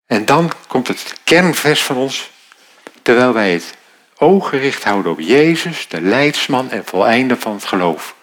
En 0.06 0.26
dan 0.26 0.52
komt 0.68 0.88
het 0.88 1.20
kernvers 1.24 1.84
van 1.84 1.96
ons, 1.96 2.32
terwijl 3.02 3.34
wij 3.34 3.54
het 3.54 3.78
oog 4.18 4.50
gericht 4.50 4.84
houden 4.84 5.12
op 5.12 5.20
Jezus, 5.20 5.88
de 5.88 6.02
leidsman 6.02 6.72
en 6.72 6.86
voleinder 6.86 7.38
van 7.38 7.54
het 7.54 7.66
geloof. 7.66 8.16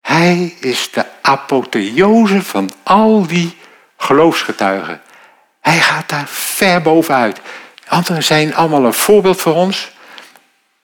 Hij 0.00 0.56
is 0.60 0.90
de 0.90 1.06
apotheose 1.22 2.42
van 2.42 2.70
al 2.82 3.26
die 3.26 3.56
geloofsgetuigen. 3.96 5.02
Hij 5.66 5.80
gaat 5.80 6.08
daar 6.08 6.28
ver 6.28 6.82
bovenuit. 6.82 7.40
Anderen 7.86 8.22
zijn 8.22 8.54
allemaal 8.54 8.84
een 8.84 8.92
voorbeeld 8.92 9.40
voor 9.40 9.54
ons. 9.54 9.92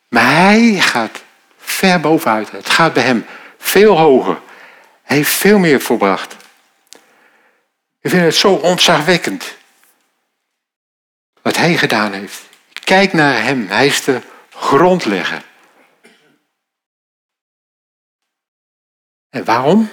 Maar 0.08 0.34
hij 0.34 0.80
gaat 0.80 1.22
ver 1.58 2.00
bovenuit. 2.00 2.50
Het 2.50 2.68
gaat 2.68 2.92
bij 2.92 3.02
hem 3.02 3.26
veel 3.58 3.98
hoger. 3.98 4.40
Hij 5.02 5.16
heeft 5.16 5.32
veel 5.32 5.58
meer 5.58 5.80
voorbracht. 5.80 6.36
Ik 8.00 8.10
vind 8.10 8.22
het 8.22 8.34
zo 8.34 8.52
ontzagwekkend. 8.54 9.56
Wat 11.42 11.56
hij 11.56 11.76
gedaan 11.76 12.12
heeft. 12.12 12.42
Kijk 12.84 13.12
naar 13.12 13.42
hem. 13.42 13.68
Hij 13.68 13.86
is 13.86 14.04
de 14.04 14.20
grondlegger. 14.50 15.42
En 19.30 19.44
waarom? 19.44 19.90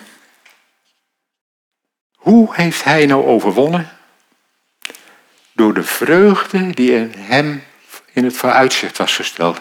Hoe 2.15 2.55
heeft 2.55 2.83
hij 2.83 3.05
nou 3.05 3.25
overwonnen? 3.25 3.98
Door 5.59 5.73
de 5.73 5.83
vreugde 5.83 6.69
die 6.69 6.91
in 6.91 7.13
hem 7.17 7.63
in 8.13 8.23
het 8.23 8.37
vooruitzicht 8.37 8.97
was 8.97 9.15
gesteld. 9.15 9.59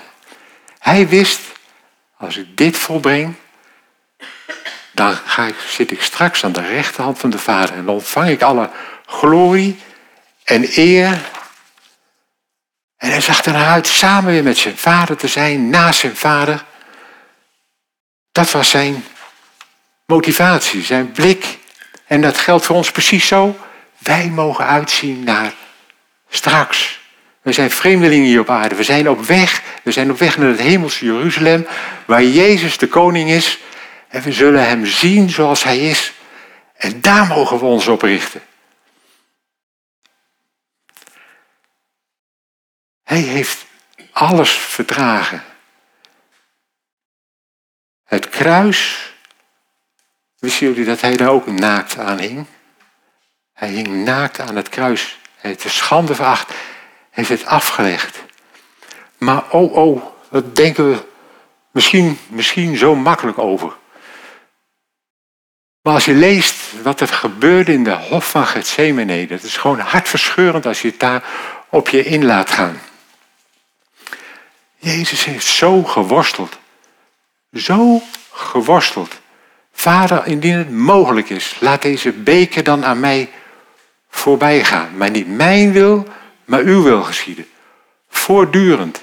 Hij 0.79 1.09
wist, 1.09 1.41
als 2.17 2.37
ik 2.37 2.57
dit 2.57 2.77
volbreng, 2.77 3.35
dan 4.93 5.15
ga 5.15 5.47
ik, 5.47 5.55
zit 5.69 5.91
ik 5.91 6.03
straks 6.03 6.45
aan 6.45 6.53
de 6.53 6.67
rechterhand 6.67 7.19
van 7.19 7.31
de 7.31 7.39
Vader 7.39 7.75
en 7.75 7.85
dan 7.85 7.95
ontvang 7.95 8.29
ik 8.29 8.43
alle 8.43 8.71
glorie 9.07 9.79
en 10.45 10.69
eer. 10.75 11.21
En 12.97 13.11
hij 13.11 13.21
zag 13.21 13.43
ernaar 13.43 13.73
uit 13.73 13.87
samen 13.87 14.33
weer 14.33 14.43
met 14.43 14.59
zijn 14.59 14.77
vader 14.77 15.17
te 15.17 15.29
zijn, 15.29 15.71
naast 15.71 16.01
zijn 16.01 16.17
vader. 16.17 16.65
Dat 18.33 18.51
was 18.51 18.71
zijn 18.71 19.05
motivatie, 20.07 20.83
zijn 20.83 21.13
blik. 21.13 21.59
En 22.07 22.21
dat 22.21 22.39
geldt 22.39 22.65
voor 22.65 22.77
ons 22.77 22.91
precies 22.91 23.27
zo. 23.27 23.57
Wij 23.99 24.29
mogen 24.29 24.67
uitzien 24.67 25.25
naar 25.25 25.53
straks. 26.29 27.01
We 27.43 27.53
zijn 27.53 27.71
vreemdelingen 27.71 28.27
hier 28.27 28.41
op 28.41 28.51
aarde. 28.51 28.75
We 28.75 28.83
zijn 28.83 29.09
op 29.09 29.25
weg. 29.25 29.63
We 29.83 29.93
zijn 29.93 30.11
op 30.11 30.19
weg 30.19 30.39
naar 30.39 30.49
het 30.49 30.61
hemelse 30.61 31.05
Jeruzalem, 31.05 31.67
waar 32.05 32.25
Jezus 32.25 32.79
de 32.79 32.89
koning 32.89 33.31
is. 33.31 33.59
En 34.09 34.23
we 34.23 34.33
zullen 34.33 34.69
hem 34.69 34.87
zien 34.87 35.31
zoals 35.31 35.65
hij 35.65 35.79
is. 35.79 36.13
En 36.77 37.01
daar 37.01 37.27
mogen 37.27 37.59
we 37.59 37.65
ons 37.65 37.87
op 37.87 38.03
richten. 38.03 38.41
Hij 43.05 43.21
heeft 43.21 43.67
alles 44.13 44.51
verdragen. 44.51 45.45
Het 48.05 48.29
kruis, 48.29 49.13
wisten 50.39 50.67
jullie 50.67 50.85
dat 50.85 51.01
hij 51.01 51.17
daar 51.17 51.29
ook 51.29 51.47
naakt 51.47 51.99
aan 51.99 52.19
hing? 52.19 52.47
Hij 53.53 53.69
hing 53.69 54.05
naakt 54.05 54.41
aan 54.41 54.57
het 54.57 54.69
kruis. 54.69 55.18
Hij 55.39 55.51
heeft 55.51 55.63
de 55.63 55.69
schande 55.69 56.15
veracht. 56.15 56.53
Heeft 57.11 57.29
het 57.29 57.47
afgelegd. 57.47 58.23
Maar 59.19 59.45
oh, 59.51 59.75
oh, 59.75 60.03
dat 60.31 60.57
denken 60.57 60.91
we 60.91 61.05
misschien, 61.71 62.19
misschien 62.29 62.77
zo 62.77 62.95
makkelijk 62.95 63.39
over. 63.39 63.73
Maar 65.83 65.95
als 65.95 66.05
je 66.05 66.15
leest 66.15 66.83
wat 66.83 67.01
er 67.01 67.09
gebeurde 67.09 67.73
in 67.73 67.85
de 67.85 67.97
hof 67.97 68.31
van 68.31 68.47
Gethsemane, 68.47 69.27
dat 69.27 69.43
is 69.43 69.57
gewoon 69.57 69.79
hartverscheurend 69.79 70.67
als 70.67 70.83
je 70.83 70.89
het 70.89 71.01
daar 71.01 71.25
op 71.69 71.89
je 71.89 72.05
in 72.05 72.25
laat 72.25 72.51
gaan. 72.51 72.81
Jezus 74.77 75.25
heeft 75.25 75.47
zo 75.47 75.83
geworsteld. 75.83 76.59
Zo 77.53 78.03
geworsteld. 78.33 79.21
Vader, 79.73 80.27
indien 80.27 80.57
het 80.57 80.71
mogelijk 80.71 81.31
is, 81.31 81.57
laat 81.61 81.83
deze 81.83 82.13
beker 82.13 82.65
dan 82.65 82.85
aan 82.85 83.01
mij 83.01 83.31
voorbij 84.09 84.65
gaan. 84.65 84.97
Maar 84.97 85.11
niet 85.11 85.29
mijn 85.29 85.73
wil, 85.73 86.07
maar 86.45 86.61
uw 86.61 86.83
wil 86.83 87.03
geschieden. 87.03 87.47
Voortdurend. 88.09 89.03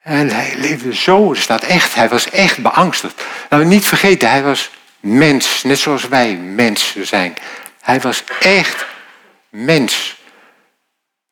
En 0.00 0.30
hij 0.30 0.54
leefde 0.56 0.94
zo, 0.94 1.30
er 1.30 1.36
staat 1.36 1.62
echt, 1.62 1.94
hij 1.94 2.08
was 2.08 2.30
echt 2.30 2.62
beangstigd. 2.62 3.22
Nou, 3.50 3.64
niet 3.64 3.86
vergeten, 3.86 4.30
hij 4.30 4.42
was 4.42 4.70
mens, 5.00 5.62
net 5.62 5.78
zoals 5.78 6.08
wij 6.08 6.36
mensen 6.36 7.06
zijn. 7.06 7.34
Hij 7.80 8.00
was 8.00 8.24
echt 8.40 8.86
mens. 9.48 10.22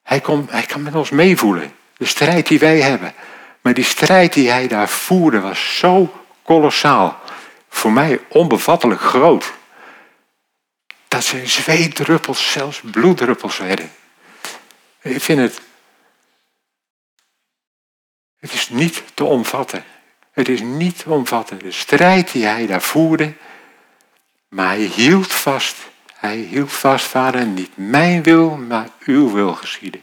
Hij, 0.03 0.21
kon, 0.21 0.47
hij 0.51 0.63
kan 0.63 0.83
met 0.83 0.95
ons 0.95 1.11
meevoelen, 1.11 1.75
de 1.97 2.07
strijd 2.07 2.47
die 2.47 2.59
wij 2.59 2.81
hebben. 2.81 3.15
Maar 3.61 3.75
die 3.75 3.85
strijd 3.85 4.33
die 4.33 4.51
hij 4.51 4.69
daar 4.69 4.89
voerde 4.89 5.41
was 5.41 5.79
zo 5.79 6.13
kolossaal. 6.43 7.21
Voor 7.69 7.93
mij 7.93 8.21
onbevattelijk 8.29 9.01
groot. 9.01 9.53
Dat 11.13 11.25
zijn 11.25 11.49
zweetdruppels 11.49 12.53
zelfs 12.53 12.81
bloeddruppels 12.91 13.59
werden. 13.59 13.93
Ik 15.03 15.23
vind 15.23 15.39
het. 15.41 15.61
Het 18.39 18.53
is 18.53 18.69
niet 18.69 19.03
te 19.15 19.25
omvatten. 19.25 19.85
Het 20.31 20.49
is 20.49 20.61
niet 20.61 20.99
te 20.99 21.11
omvatten. 21.11 21.59
De 21.59 21.73
strijd 21.73 22.33
die 22.33 22.45
hij 22.45 22.67
daar 22.67 22.83
voerde 22.83 23.33
Maar 24.49 24.67
hij 24.67 24.79
hield 24.79 25.33
vast. 25.33 25.77
Hij 26.15 26.37
hield 26.37 26.73
vast, 26.73 27.05
vader, 27.05 27.47
niet 27.47 27.77
mijn 27.77 28.23
wil, 28.23 28.57
maar 28.57 28.89
uw 29.01 29.33
wil 29.33 29.55
geschieden. 29.55 30.03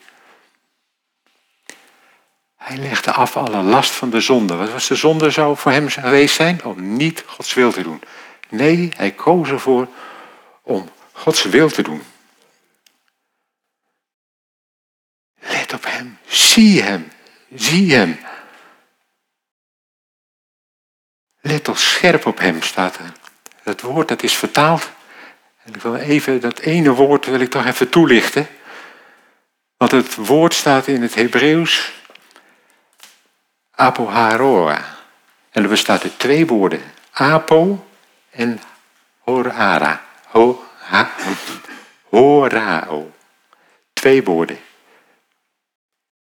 Hij 2.55 2.77
legde 2.77 3.11
af 3.11 3.37
alle 3.37 3.61
last 3.61 3.91
van 3.91 4.09
de 4.09 4.19
zonde. 4.19 4.55
Wat 4.55 4.71
was 4.71 4.87
de 4.87 4.95
zonde 4.95 5.29
zou 5.29 5.57
voor 5.57 5.71
hem 5.71 5.89
geweest 5.89 6.35
zijn? 6.35 6.63
Om 6.63 6.97
niet 6.97 7.23
Gods 7.25 7.53
wil 7.53 7.71
te 7.71 7.81
doen. 7.81 8.01
Nee, 8.49 8.91
hij 8.95 9.11
koos 9.11 9.49
ervoor 9.49 9.87
om 10.61 10.89
Gods 11.19 11.43
wil 11.43 11.69
te 11.69 11.81
doen. 11.81 12.03
Let 15.39 15.73
op 15.73 15.85
hem. 15.85 16.17
Zie 16.25 16.81
hem. 16.81 17.11
Zie 17.55 17.95
hem. 17.95 18.19
Let 21.41 21.63
toch 21.63 21.79
scherp 21.79 22.25
op 22.25 22.39
hem, 22.39 22.61
staat 22.61 22.97
er. 22.97 23.11
Dat 23.63 23.81
woord 23.81 24.07
dat 24.07 24.23
is 24.23 24.35
vertaald. 24.35 24.89
En 25.63 25.73
ik 25.73 25.81
wil 25.81 25.95
even 25.95 26.41
dat 26.41 26.59
ene 26.59 26.93
woord 26.93 27.25
wil 27.25 27.39
ik 27.39 27.49
toch 27.49 27.65
even 27.65 27.89
toelichten. 27.89 28.47
Want 29.77 29.91
het 29.91 30.15
woord 30.15 30.53
staat 30.53 30.87
in 30.87 31.01
het 31.01 31.15
Hebreeuws 31.15 31.93
apoharoa. 33.71 34.97
En 35.51 35.63
er 35.63 35.69
bestaat 35.69 36.03
uit 36.03 36.19
twee 36.19 36.47
woorden. 36.47 36.81
Apo 37.11 37.87
en 38.29 38.61
horara. 39.19 40.03
Ho, 40.25 40.68
ha, 40.89 41.11
horao. 42.09 43.11
Twee 43.93 44.23
woorden. 44.23 44.59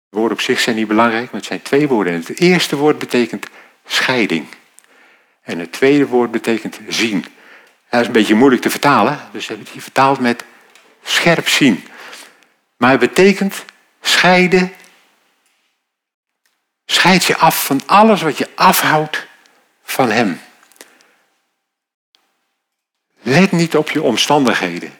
Woorden 0.08 0.36
op 0.36 0.40
zich 0.40 0.60
zijn 0.60 0.76
niet 0.76 0.88
belangrijk, 0.88 1.24
maar 1.24 1.40
het 1.40 1.44
zijn 1.44 1.62
twee 1.62 1.88
woorden. 1.88 2.12
En 2.12 2.24
het 2.26 2.40
eerste 2.40 2.76
woord 2.76 2.98
betekent 2.98 3.46
scheiding. 3.86 4.46
En 5.42 5.58
het 5.58 5.72
tweede 5.72 6.06
woord 6.06 6.30
betekent 6.30 6.80
zien. 6.88 7.24
Dat 7.90 8.00
is 8.00 8.06
een 8.06 8.12
beetje 8.12 8.34
moeilijk 8.34 8.62
te 8.62 8.70
vertalen, 8.70 9.18
dus 9.32 9.40
we 9.40 9.46
hebben 9.46 9.64
het 9.64 9.72
hier 9.72 9.82
vertaald 9.82 10.20
met 10.20 10.44
scherp 11.02 11.48
zien. 11.48 11.84
Maar 12.76 12.90
het 12.90 13.00
betekent 13.00 13.64
scheiden. 14.00 14.72
Scheid 16.86 17.24
je 17.24 17.36
af 17.36 17.64
van 17.64 17.80
alles 17.86 18.22
wat 18.22 18.38
je 18.38 18.48
afhoudt 18.54 19.26
van 19.82 20.10
Hem. 20.10 20.40
Let 23.28 23.52
niet 23.52 23.76
op 23.76 23.90
je 23.90 24.02
omstandigheden. 24.02 24.92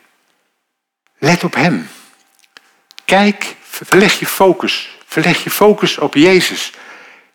Let 1.18 1.44
op 1.44 1.54
Hem. 1.54 1.88
Kijk, 3.04 3.56
verleg 3.60 4.18
je 4.18 4.26
focus. 4.26 4.98
Verleg 5.06 5.44
je 5.44 5.50
focus 5.50 5.98
op 5.98 6.14
Jezus. 6.14 6.72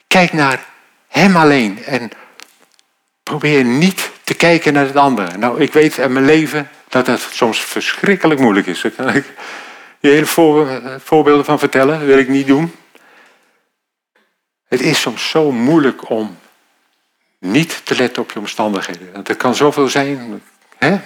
Kijk 0.07 0.33
naar 0.33 0.65
Hem 1.07 1.35
alleen 1.35 1.83
en 1.83 2.11
probeer 3.23 3.63
niet 3.63 4.11
te 4.23 4.33
kijken 4.33 4.73
naar 4.73 4.85
het 4.85 4.95
andere. 4.95 5.37
Nou, 5.37 5.61
ik 5.61 5.73
weet 5.73 5.97
in 5.97 6.13
mijn 6.13 6.25
leven 6.25 6.69
dat 6.89 7.05
dat 7.05 7.27
soms 7.31 7.59
verschrikkelijk 7.59 8.39
moeilijk 8.39 8.67
is. 8.67 8.81
Daar 8.81 8.91
kan 8.91 9.15
ik 9.15 9.25
je 9.99 10.09
hele 10.09 10.25
voorbeelden 10.99 11.45
van 11.45 11.59
vertellen. 11.59 11.99
Dat 11.99 12.07
wil 12.07 12.17
ik 12.17 12.27
niet 12.27 12.47
doen. 12.47 12.75
Het 14.67 14.81
is 14.81 15.01
soms 15.01 15.29
zo 15.29 15.51
moeilijk 15.51 16.09
om 16.09 16.37
niet 17.39 17.81
te 17.83 17.95
letten 17.95 18.21
op 18.21 18.31
je 18.31 18.39
omstandigheden. 18.39 19.25
Er 19.25 19.35
kan 19.35 19.55
zoveel 19.55 19.87
zijn. 19.87 20.41
Hè? 20.83 20.99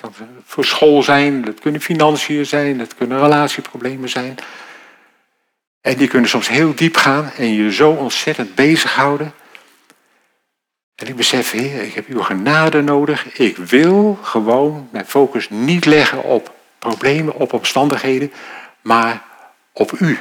Kan 0.00 0.14
voor 0.44 0.64
school 0.64 1.02
zijn, 1.02 1.44
dat 1.44 1.60
kunnen 1.60 1.80
financiën 1.80 2.46
zijn, 2.46 2.78
dat 2.78 2.94
kunnen 2.94 3.20
relatieproblemen 3.20 4.08
zijn. 4.08 4.36
En 5.80 5.96
die 5.96 6.08
kunnen 6.08 6.30
soms 6.30 6.48
heel 6.48 6.74
diep 6.74 6.96
gaan 6.96 7.30
en 7.36 7.52
je 7.54 7.72
zo 7.72 7.90
ontzettend 7.90 8.54
bezighouden. 8.54 9.32
En 10.94 11.06
ik 11.06 11.16
besef, 11.16 11.50
Heer, 11.50 11.82
ik 11.82 11.94
heb 11.94 12.06
uw 12.08 12.22
genade 12.22 12.82
nodig. 12.82 13.38
Ik 13.38 13.56
wil 13.56 14.18
gewoon 14.22 14.88
mijn 14.92 15.06
focus 15.06 15.50
niet 15.50 15.84
leggen 15.84 16.22
op 16.22 16.54
problemen, 16.78 17.34
op 17.34 17.52
omstandigheden, 17.52 18.32
maar 18.80 19.22
op 19.72 19.92
u. 19.92 20.18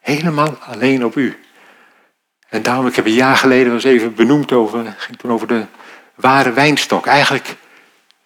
Helemaal 0.00 0.58
alleen 0.60 1.04
op 1.04 1.16
u. 1.16 1.38
En 2.48 2.62
daarom, 2.62 2.86
ik 2.86 2.96
heb 2.96 3.06
een 3.06 3.12
jaar 3.12 3.36
geleden 3.36 3.72
was 3.72 3.84
even 3.84 4.14
benoemd 4.14 4.52
over, 4.52 4.94
ging 4.98 5.18
toen 5.18 5.32
over 5.32 5.46
de 5.46 5.64
ware 6.14 6.52
wijnstok. 6.52 7.06
Eigenlijk 7.06 7.56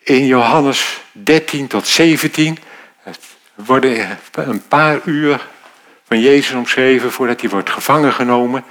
in 0.08 0.26
Johannes 0.26 1.00
13 1.12 1.66
tot 1.66 1.86
17 1.86 2.58
worden 3.54 4.18
een 4.32 4.66
paar 4.68 5.00
uur 5.04 5.46
van 6.06 6.20
Jezus 6.20 6.54
omschreven 6.54 7.12
voordat 7.12 7.40
hij 7.40 7.50
wordt 7.50 7.70
gevangen 7.70 8.12
genomen. 8.12 8.64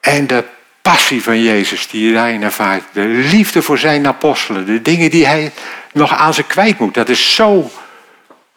En 0.00 0.26
de 0.26 0.44
passie 0.82 1.22
van 1.22 1.42
Jezus 1.42 1.88
die 1.88 2.12
daarin 2.12 2.42
ervaart. 2.42 2.82
De 2.92 3.04
liefde 3.04 3.62
voor 3.62 3.78
zijn 3.78 4.06
apostelen. 4.06 4.66
De 4.66 4.82
dingen 4.82 5.10
die 5.10 5.26
hij 5.26 5.52
nog 5.92 6.14
aan 6.14 6.34
ze 6.34 6.42
kwijt 6.42 6.78
moet. 6.78 6.94
Dat 6.94 7.08
is 7.08 7.34
zo 7.34 7.70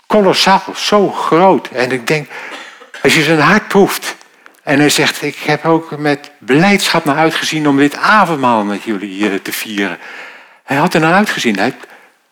kolossaal, 0.08 0.64
zo 0.76 1.10
groot. 1.10 1.68
En 1.68 1.92
ik 1.92 2.08
denk, 2.08 2.30
als 3.02 3.16
je 3.16 3.24
zijn 3.24 3.40
hart 3.40 3.68
proeft. 3.68 4.16
En 4.64 4.80
hij 4.80 4.90
zegt, 4.90 5.22
ik 5.22 5.38
heb 5.38 5.66
ook 5.66 5.98
met 5.98 6.32
beleidschap 6.40 7.06
naar 7.06 7.18
uitgezien 7.18 7.68
om 7.68 7.78
dit 7.78 7.96
avondmaal 7.96 8.64
met 8.64 8.84
jullie 8.84 9.10
hier 9.10 9.42
te 9.42 9.52
vieren. 9.52 9.98
Hij 10.64 10.78
had 10.78 10.94
er 10.94 11.00
naar 11.00 11.14
uitgezien. 11.14 11.58
Hij, 11.58 11.76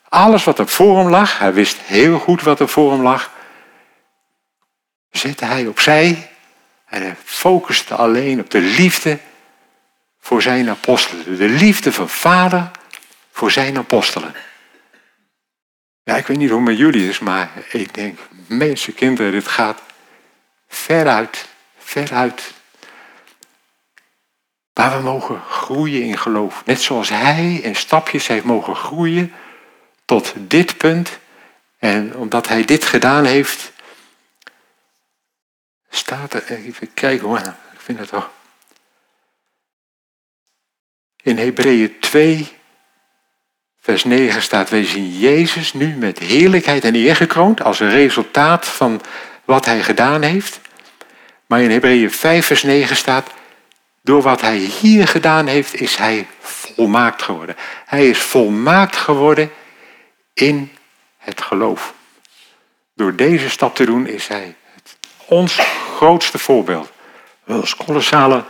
alles 0.09 0.43
wat 0.43 0.59
er 0.59 0.67
voor 0.67 0.97
hem 0.97 1.09
lag, 1.09 1.39
hij 1.39 1.53
wist 1.53 1.77
heel 1.77 2.19
goed 2.19 2.41
wat 2.41 2.59
er 2.59 2.67
voor 2.67 2.91
hem 2.91 3.01
lag, 3.01 3.31
zette 5.11 5.45
hij 5.45 5.67
opzij 5.67 6.31
en 6.85 7.01
hij 7.01 7.15
focuste 7.23 7.95
alleen 7.95 8.39
op 8.39 8.49
de 8.49 8.59
liefde 8.59 9.19
voor 10.19 10.41
zijn 10.41 10.69
apostelen. 10.69 11.37
De 11.37 11.49
liefde 11.49 11.91
van 11.91 12.09
vader 12.09 12.71
voor 13.31 13.51
zijn 13.51 13.77
apostelen. 13.77 14.33
Ja, 16.03 16.15
ik 16.15 16.27
weet 16.27 16.37
niet 16.37 16.49
hoe 16.49 16.61
met 16.61 16.77
jullie 16.77 17.09
is, 17.09 17.19
maar 17.19 17.49
ik 17.69 17.93
denk, 17.93 18.19
mensen, 18.47 18.93
kinderen, 18.93 19.31
dit 19.31 19.47
gaat 19.47 19.81
veruit, 20.67 21.47
veruit. 21.77 22.53
Waar 24.81 24.97
we 24.97 25.03
mogen 25.03 25.41
groeien 25.49 26.03
in 26.03 26.17
geloof. 26.17 26.65
Net 26.65 26.81
zoals 26.81 27.09
hij 27.09 27.53
in 27.53 27.75
stapjes 27.75 28.27
heeft 28.27 28.43
mogen 28.43 28.75
groeien 28.75 29.33
tot 30.05 30.33
dit 30.37 30.77
punt. 30.77 31.19
En 31.79 32.15
omdat 32.15 32.47
hij 32.47 32.65
dit 32.65 32.85
gedaan 32.85 33.25
heeft, 33.25 33.71
staat 35.89 36.33
er, 36.33 36.43
even 36.51 36.93
kijken 36.93 37.27
hoor, 37.27 37.37
ik 37.73 37.79
vind 37.79 37.99
het 37.99 38.09
toch 38.09 38.29
in 41.21 41.37
Hebreeën 41.37 41.99
2, 41.99 42.57
vers 43.79 44.03
9 44.03 44.41
staat, 44.41 44.69
wij 44.69 44.85
zien 44.85 45.17
Jezus 45.17 45.73
nu 45.73 45.95
met 45.95 46.19
heerlijkheid 46.19 46.83
en 46.83 46.95
eer 46.95 47.15
gekroond 47.15 47.61
als 47.61 47.79
een 47.79 47.89
resultaat 47.89 48.65
van 48.65 49.01
wat 49.45 49.65
hij 49.65 49.83
gedaan 49.83 50.21
heeft. 50.21 50.59
Maar 51.45 51.61
in 51.61 51.71
Hebreeën 51.71 52.11
5, 52.11 52.45
vers 52.45 52.63
9 52.63 52.95
staat, 52.95 53.31
door 54.01 54.21
wat 54.21 54.41
hij 54.41 54.57
hier 54.57 55.07
gedaan 55.07 55.47
heeft, 55.47 55.81
is 55.81 55.95
hij 55.95 56.27
volmaakt 56.39 57.21
geworden. 57.21 57.55
Hij 57.85 58.09
is 58.09 58.19
volmaakt 58.19 58.95
geworden 58.95 59.51
in 60.33 60.71
het 61.17 61.41
geloof. 61.41 61.93
Door 62.93 63.15
deze 63.15 63.49
stap 63.49 63.75
te 63.75 63.85
doen 63.85 64.07
is 64.07 64.27
hij 64.27 64.55
ons 65.25 65.59
grootste 65.95 66.37
voorbeeld. 66.37 66.91
Ons 67.47 67.75
kolossale 67.75 68.43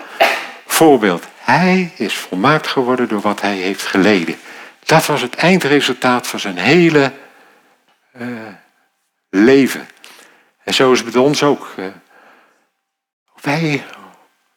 voorbeeld. 0.66 1.26
Hij 1.38 1.92
is 1.96 2.14
volmaakt 2.14 2.68
geworden 2.68 3.08
door 3.08 3.22
wat 3.22 3.42
hij 3.42 3.56
heeft 3.56 3.86
geleden. 3.86 4.40
Dat 4.86 5.06
was 5.06 5.22
het 5.22 5.36
eindresultaat 5.36 6.28
van 6.28 6.40
zijn 6.40 6.58
hele 6.58 7.14
uh, 8.18 8.28
leven. 9.30 9.88
En 10.64 10.74
zo 10.74 10.92
is 10.92 10.98
het 10.98 11.06
met 11.06 11.24
ons 11.24 11.44
ook. 11.44 11.74
Uh, 11.78 11.86
wij 13.42 13.84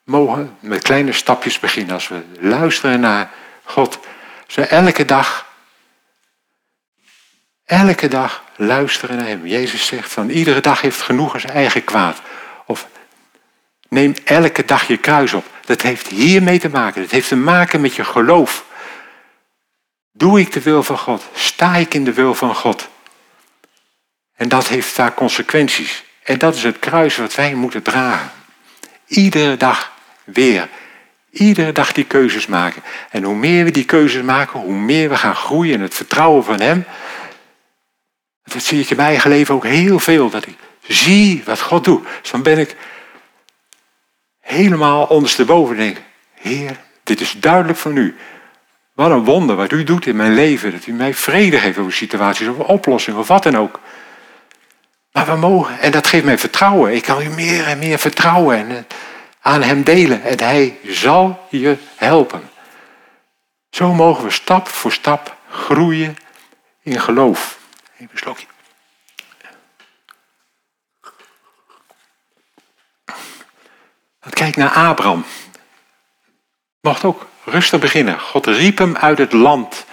mogen 0.04 0.56
met 0.60 0.82
kleine 0.82 1.12
stapjes 1.12 1.58
beginnen 1.58 1.94
als 1.94 2.08
we 2.08 2.22
luisteren 2.40 3.00
naar 3.00 3.30
God. 3.64 3.98
Ze 4.46 4.66
elke 4.66 5.04
dag, 5.04 5.46
elke 7.64 8.08
dag 8.08 8.44
luisteren 8.56 9.16
naar 9.16 9.26
Hem. 9.26 9.46
Jezus 9.46 9.86
zegt 9.86 10.12
van 10.12 10.28
iedere 10.28 10.60
dag 10.60 10.80
heeft 10.80 11.02
genoeg 11.02 11.40
zijn 11.40 11.52
eigen 11.52 11.84
kwaad. 11.84 12.20
Of 12.66 12.86
neem 13.88 14.14
elke 14.24 14.64
dag 14.64 14.86
je 14.86 14.96
kruis 14.96 15.32
op. 15.32 15.46
Dat 15.64 15.82
heeft 15.82 16.06
hiermee 16.06 16.58
te 16.58 16.68
maken. 16.68 17.02
Dat 17.02 17.10
heeft 17.10 17.28
te 17.28 17.36
maken 17.36 17.80
met 17.80 17.94
je 17.94 18.04
geloof. 18.04 18.64
Doe 20.12 20.40
ik 20.40 20.52
de 20.52 20.60
wil 20.60 20.82
van 20.82 20.98
God? 20.98 21.24
Sta 21.34 21.74
ik 21.74 21.94
in 21.94 22.04
de 22.04 22.12
wil 22.12 22.34
van 22.34 22.54
God? 22.54 22.88
En 24.34 24.48
dat 24.48 24.68
heeft 24.68 24.88
vaak 24.88 25.14
consequenties. 25.14 26.04
En 26.22 26.38
dat 26.38 26.54
is 26.54 26.62
het 26.62 26.78
kruis 26.78 27.16
wat 27.16 27.34
wij 27.34 27.54
moeten 27.54 27.82
dragen. 27.82 28.30
Iedere 29.06 29.56
dag 29.56 29.93
weer. 30.24 30.68
Iedere 31.30 31.72
dag 31.72 31.92
die 31.92 32.04
keuzes 32.04 32.46
maken. 32.46 32.82
En 33.10 33.22
hoe 33.22 33.34
meer 33.34 33.64
we 33.64 33.70
die 33.70 33.84
keuzes 33.84 34.22
maken, 34.22 34.60
hoe 34.60 34.72
meer 34.72 35.08
we 35.08 35.16
gaan 35.16 35.36
groeien 35.36 35.74
in 35.74 35.80
het 35.80 35.94
vertrouwen 35.94 36.44
van 36.44 36.60
Hem. 36.60 36.84
Dat 38.44 38.62
zie 38.62 38.80
ik 38.80 38.90
in 38.90 38.96
mijn 38.96 39.08
eigen 39.08 39.30
leven 39.30 39.54
ook 39.54 39.64
heel 39.64 39.98
veel. 39.98 40.30
Dat 40.30 40.46
ik 40.46 40.56
zie 40.80 41.42
wat 41.44 41.60
God 41.60 41.84
doet. 41.84 42.06
Dus 42.20 42.30
dan 42.30 42.42
ben 42.42 42.58
ik 42.58 42.76
helemaal 44.40 45.04
ondersteboven 45.04 45.76
denk, 45.76 45.96
Heer, 46.34 46.76
dit 47.02 47.20
is 47.20 47.34
duidelijk 47.38 47.78
van 47.78 47.96
u. 47.96 48.16
Wat 48.94 49.10
een 49.10 49.24
wonder 49.24 49.56
wat 49.56 49.72
u 49.72 49.84
doet 49.84 50.06
in 50.06 50.16
mijn 50.16 50.34
leven. 50.34 50.72
Dat 50.72 50.86
u 50.86 50.92
mij 50.92 51.14
vrede 51.14 51.58
geeft 51.58 51.78
over 51.78 51.92
situaties, 51.92 52.48
over 52.48 52.64
oplossingen 52.64 53.20
of 53.20 53.28
wat 53.28 53.42
dan 53.42 53.56
ook. 53.56 53.80
Maar 55.12 55.26
we 55.26 55.36
mogen, 55.36 55.80
en 55.80 55.90
dat 55.90 56.06
geeft 56.06 56.24
mij 56.24 56.38
vertrouwen. 56.38 56.94
Ik 56.94 57.02
kan 57.02 57.22
u 57.22 57.28
meer 57.28 57.66
en 57.66 57.78
meer 57.78 57.98
vertrouwen 57.98 58.56
en 58.56 58.70
eh, 58.70 58.82
aan 59.44 59.62
hem 59.62 59.82
delen. 59.82 60.22
En 60.22 60.40
hij 60.40 60.78
zal 60.86 61.46
je 61.50 61.76
helpen. 61.96 62.50
Zo 63.70 63.92
mogen 63.92 64.24
we 64.24 64.30
stap 64.30 64.68
voor 64.68 64.92
stap 64.92 65.36
groeien 65.50 66.16
in 66.82 67.00
geloof. 67.00 67.58
Even 67.94 68.08
een 68.12 68.18
slokje. 68.18 68.46
Kijk 74.30 74.56
naar 74.56 74.70
Abraham. 74.70 75.24
Mocht 76.80 77.04
ook 77.04 77.26
rustig 77.44 77.80
beginnen. 77.80 78.20
God 78.20 78.46
riep 78.46 78.78
hem 78.78 78.96
uit 78.96 79.18
het 79.18 79.32
land 79.32 79.84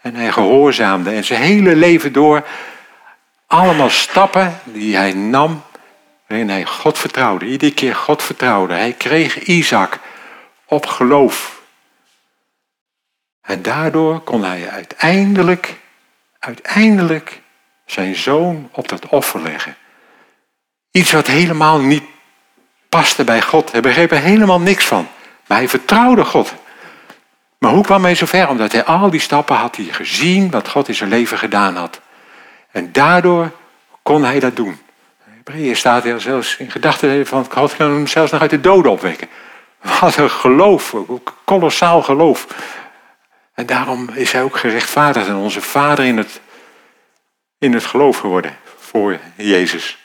en 0.00 0.14
hij 0.14 0.32
gehoorzaamde. 0.32 1.10
En 1.10 1.24
zijn 1.24 1.42
hele 1.42 1.76
leven 1.76 2.12
door 2.12 2.46
allemaal 3.46 3.90
stappen 3.90 4.60
die 4.64 4.96
hij 4.96 5.12
nam 5.12 5.62
waarin 6.26 6.48
hij 6.48 6.64
God 6.64 6.98
vertrouwde. 6.98 7.46
Iedere 7.46 7.74
keer 7.74 7.94
God 7.94 8.22
vertrouwde. 8.22 8.74
Hij 8.74 8.92
kreeg 8.92 9.38
Isaac 9.38 9.98
op 10.64 10.86
geloof. 10.86 11.60
En 13.42 13.62
daardoor 13.62 14.20
kon 14.20 14.44
hij 14.44 14.70
uiteindelijk, 14.70 15.74
uiteindelijk 16.38 17.40
zijn 17.86 18.14
zoon 18.14 18.68
op 18.72 18.88
dat 18.88 19.06
offer 19.06 19.42
leggen. 19.42 19.76
Iets 20.90 21.12
wat 21.12 21.26
helemaal 21.26 21.80
niet 21.80 22.04
paste 22.88 23.24
bij 23.24 23.42
God. 23.42 23.72
Hij 23.72 23.80
begreep 23.80 24.10
er 24.10 24.18
helemaal 24.18 24.60
niks 24.60 24.84
van. 24.84 25.08
Maar 25.46 25.58
hij 25.58 25.68
vertrouwde 25.68 26.24
God. 26.24 26.54
Maar 27.58 27.70
hoe 27.70 27.84
kwam 27.84 28.02
hij 28.02 28.14
zover? 28.14 28.48
Omdat 28.48 28.72
hij 28.72 28.84
al 28.84 29.10
die 29.10 29.20
stappen 29.20 29.56
had 29.56 29.76
hij 29.76 29.84
gezien 29.84 30.50
wat 30.50 30.68
God 30.68 30.88
in 30.88 30.94
zijn 30.94 31.10
leven 31.10 31.38
gedaan 31.38 31.76
had. 31.76 32.00
En 32.70 32.92
daardoor 32.92 33.50
kon 34.02 34.24
hij 34.24 34.40
dat 34.40 34.56
doen. 34.56 34.78
Hebreeën 35.46 35.76
staat 35.76 36.04
er 36.04 36.20
zelfs 36.20 36.56
in 36.56 36.70
gedachten 36.70 37.26
van 37.26 37.52
God 37.52 37.76
kan 37.76 37.90
hem 37.90 38.06
zelfs 38.06 38.32
nog 38.32 38.40
uit 38.40 38.50
de 38.50 38.60
doden 38.60 38.92
opwekken. 38.92 39.28
Wat 40.00 40.16
een 40.16 40.30
geloof, 40.30 40.92
een 40.92 41.22
kolossaal 41.44 42.02
geloof. 42.02 42.46
En 43.54 43.66
daarom 43.66 44.08
is 44.08 44.32
hij 44.32 44.42
ook 44.42 44.56
gerechtvaardigd 44.56 45.26
en 45.26 45.34
onze 45.34 45.60
vader 45.60 46.04
in 46.04 46.16
het, 46.16 46.40
in 47.58 47.72
het 47.72 47.84
geloof 47.84 48.18
geworden 48.18 48.58
voor 48.76 49.18
Jezus. 49.36 49.98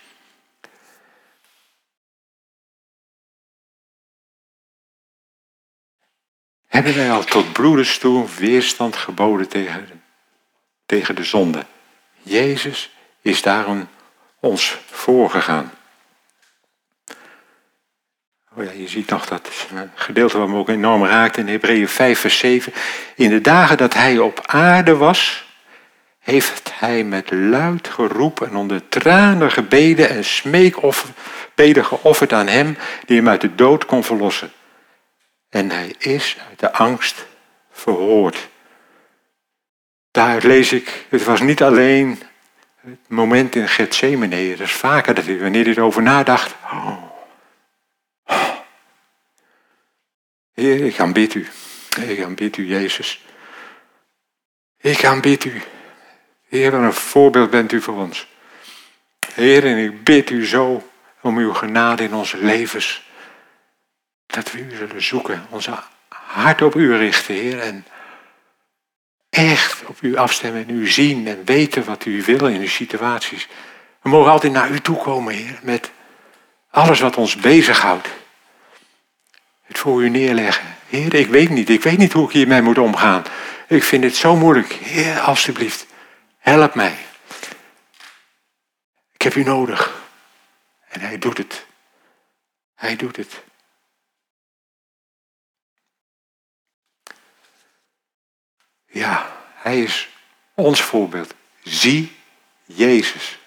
Hebben 6.68 6.96
wij 6.96 7.12
al 7.12 7.24
tot 7.24 7.54
broeders 7.54 7.98
toe 7.98 8.28
weerstand 8.38 8.96
geboden 8.96 9.48
tegen, 9.48 10.04
tegen 10.86 11.16
de 11.16 11.24
zonde? 11.24 11.66
Jezus 12.22 12.96
is 13.22 13.42
daarom 13.42 13.88
ons 14.42 14.78
voorgegaan. 14.90 15.72
Oh 18.56 18.64
ja, 18.64 18.72
je 18.72 18.88
ziet 18.88 19.10
nog 19.10 19.26
dat 19.26 19.50
gedeelte 19.96 20.38
wat 20.38 20.48
me 20.48 20.58
ook 20.58 20.70
enorm 20.70 21.06
raakt 21.06 21.38
in 21.38 21.48
Hebreeën 21.48 21.88
5, 21.88 22.20
vers 22.20 22.38
7. 22.38 22.74
In 23.16 23.30
de 23.30 23.42
dagen 23.42 23.78
dat 23.78 23.94
hij 23.94 24.18
op 24.18 24.42
aarde 24.46 24.96
was, 24.96 25.50
heeft 26.20 26.72
hij 26.74 27.04
met 27.04 27.32
luid 27.32 27.88
geroep 27.88 28.42
en 28.42 28.56
onder 28.56 28.88
tranen 28.88 29.52
gebeden 29.52 30.10
en 30.10 30.26
smeekbeden 30.26 31.86
geofferd 31.86 32.34
aan 32.34 32.48
hem 32.48 32.78
die 33.06 33.18
hem 33.18 33.30
uit 33.30 33.42
de 33.42 33.56
dood 33.56 33.86
kon 33.86 34.04
verlossen. 34.04 34.52
En 35.50 35.70
hij 35.70 35.96
is 35.98 36.38
uit 36.50 36.60
de 36.60 36.74
angst 36.74 37.28
verhoord. 37.72 38.50
Daar 40.12 40.42
lees 40.46 40.72
ik, 40.74 41.06
het 41.10 41.24
was 41.24 41.42
niet 41.42 41.64
alleen 41.64 42.22
het 42.82 43.10
moment 43.10 43.56
in 43.56 43.68
Gethsemane, 43.68 44.36
het 44.36 44.60
is 44.60 44.72
vaker 44.72 45.14
dat 45.16 45.26
hij, 45.26 45.40
wanneer 45.40 45.64
hij 45.64 45.74
erover 45.74 46.02
nadacht. 46.02 46.56
Heer, 50.54 50.86
ik 50.86 51.00
aanbid 51.00 51.34
u. 51.34 51.48
Ik 52.08 52.24
aanbid 52.24 52.58
u, 52.58 52.68
Jezus. 52.68 53.26
Ik 54.78 55.06
aanbid 55.06 55.44
u. 55.44 55.62
Heer, 56.48 56.72
wat 56.72 56.82
een 56.82 56.94
voorbeeld 56.94 57.50
bent 57.50 57.72
u 57.72 57.82
voor 57.82 57.96
ons. 57.96 58.28
Heer, 59.34 59.66
en 59.66 59.78
ik 59.78 60.04
bid 60.04 60.30
u 60.30 60.46
zo 60.46 60.90
om 61.22 61.38
uw 61.38 61.54
genade 61.54 62.04
in 62.04 62.14
onze 62.14 62.38
levens. 62.38 63.10
Dat 64.26 64.52
we 64.52 64.60
u 64.60 64.76
zullen 64.76 65.04
zoeken, 65.04 65.46
onze 65.50 65.74
hart 66.08 66.62
op 66.62 66.76
u 66.76 66.96
richten, 66.96 67.36
Heer. 67.36 67.60
En 67.60 67.86
echt 69.32 69.86
op 69.86 70.02
u 70.02 70.16
afstemmen 70.16 70.68
en 70.68 70.76
u 70.76 70.88
zien 70.88 71.28
en 71.28 71.46
weten 71.46 71.84
wat 71.84 72.06
u 72.06 72.24
wil 72.24 72.48
in 72.48 72.62
uw 72.62 72.68
situaties. 72.68 73.48
We 74.02 74.10
mogen 74.10 74.32
altijd 74.32 74.54
naar 74.54 74.70
u 74.70 74.80
toe 74.80 74.98
komen, 74.98 75.34
Heer, 75.34 75.60
met 75.62 75.92
alles 76.70 77.00
wat 77.00 77.18
ons 77.18 77.36
bezighoudt. 77.36 78.08
Het 79.62 79.78
voor 79.78 80.04
u 80.04 80.10
neerleggen. 80.10 80.76
Heer, 80.88 81.14
ik 81.14 81.28
weet 81.28 81.50
niet, 81.50 81.70
ik 81.70 81.84
weet 81.84 81.98
niet 81.98 82.14
hoe 82.14 82.26
ik 82.26 82.34
hiermee 82.34 82.62
moet 82.62 82.78
omgaan. 82.78 83.24
Ik 83.68 83.84
vind 83.84 84.04
het 84.04 84.16
zo 84.16 84.36
moeilijk. 84.36 84.74
Heer, 84.74 85.20
alstublieft, 85.20 85.86
help 86.38 86.76
mij. 86.76 86.96
Ik 89.14 89.22
heb 89.22 89.36
u 89.36 89.44
nodig. 89.44 90.02
En 90.90 91.02
hij 91.02 91.18
doet 91.18 91.38
het. 91.38 91.66
Hij 92.76 92.96
doet 92.96 93.16
het. 93.16 93.44
Ja, 98.92 99.32
hij 99.56 99.82
is 99.82 100.10
ons 100.54 100.82
voorbeeld. 100.82 101.34
Zie 101.64 102.16
Jezus. 102.66 103.40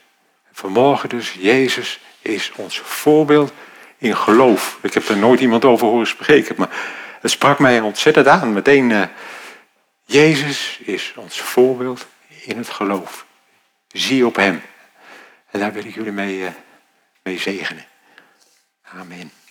Vanmorgen 0.52 1.08
dus, 1.08 1.32
Jezus 1.32 2.00
is 2.22 2.52
ons 2.56 2.78
voorbeeld 2.78 3.52
in 3.98 4.16
geloof. 4.16 4.78
Ik 4.82 4.94
heb 4.94 5.08
er 5.08 5.16
nooit 5.16 5.40
iemand 5.40 5.64
over 5.64 5.86
horen 5.86 6.06
spreken, 6.06 6.54
maar 6.58 6.70
het 7.20 7.30
sprak 7.30 7.58
mij 7.58 7.80
ontzettend 7.80 8.26
aan. 8.26 8.52
Meteen, 8.52 8.90
uh, 8.90 9.04
Jezus 10.04 10.78
is 10.78 11.12
ons 11.16 11.40
voorbeeld 11.40 12.06
in 12.42 12.56
het 12.56 12.68
geloof. 12.68 13.26
Zie 13.88 14.26
op 14.26 14.36
Hem. 14.36 14.62
En 15.50 15.60
daar 15.60 15.72
wil 15.72 15.84
ik 15.84 15.94
jullie 15.94 16.12
mee, 16.12 16.38
uh, 16.38 16.48
mee 17.22 17.38
zegenen. 17.38 17.84
Amen. 18.82 19.43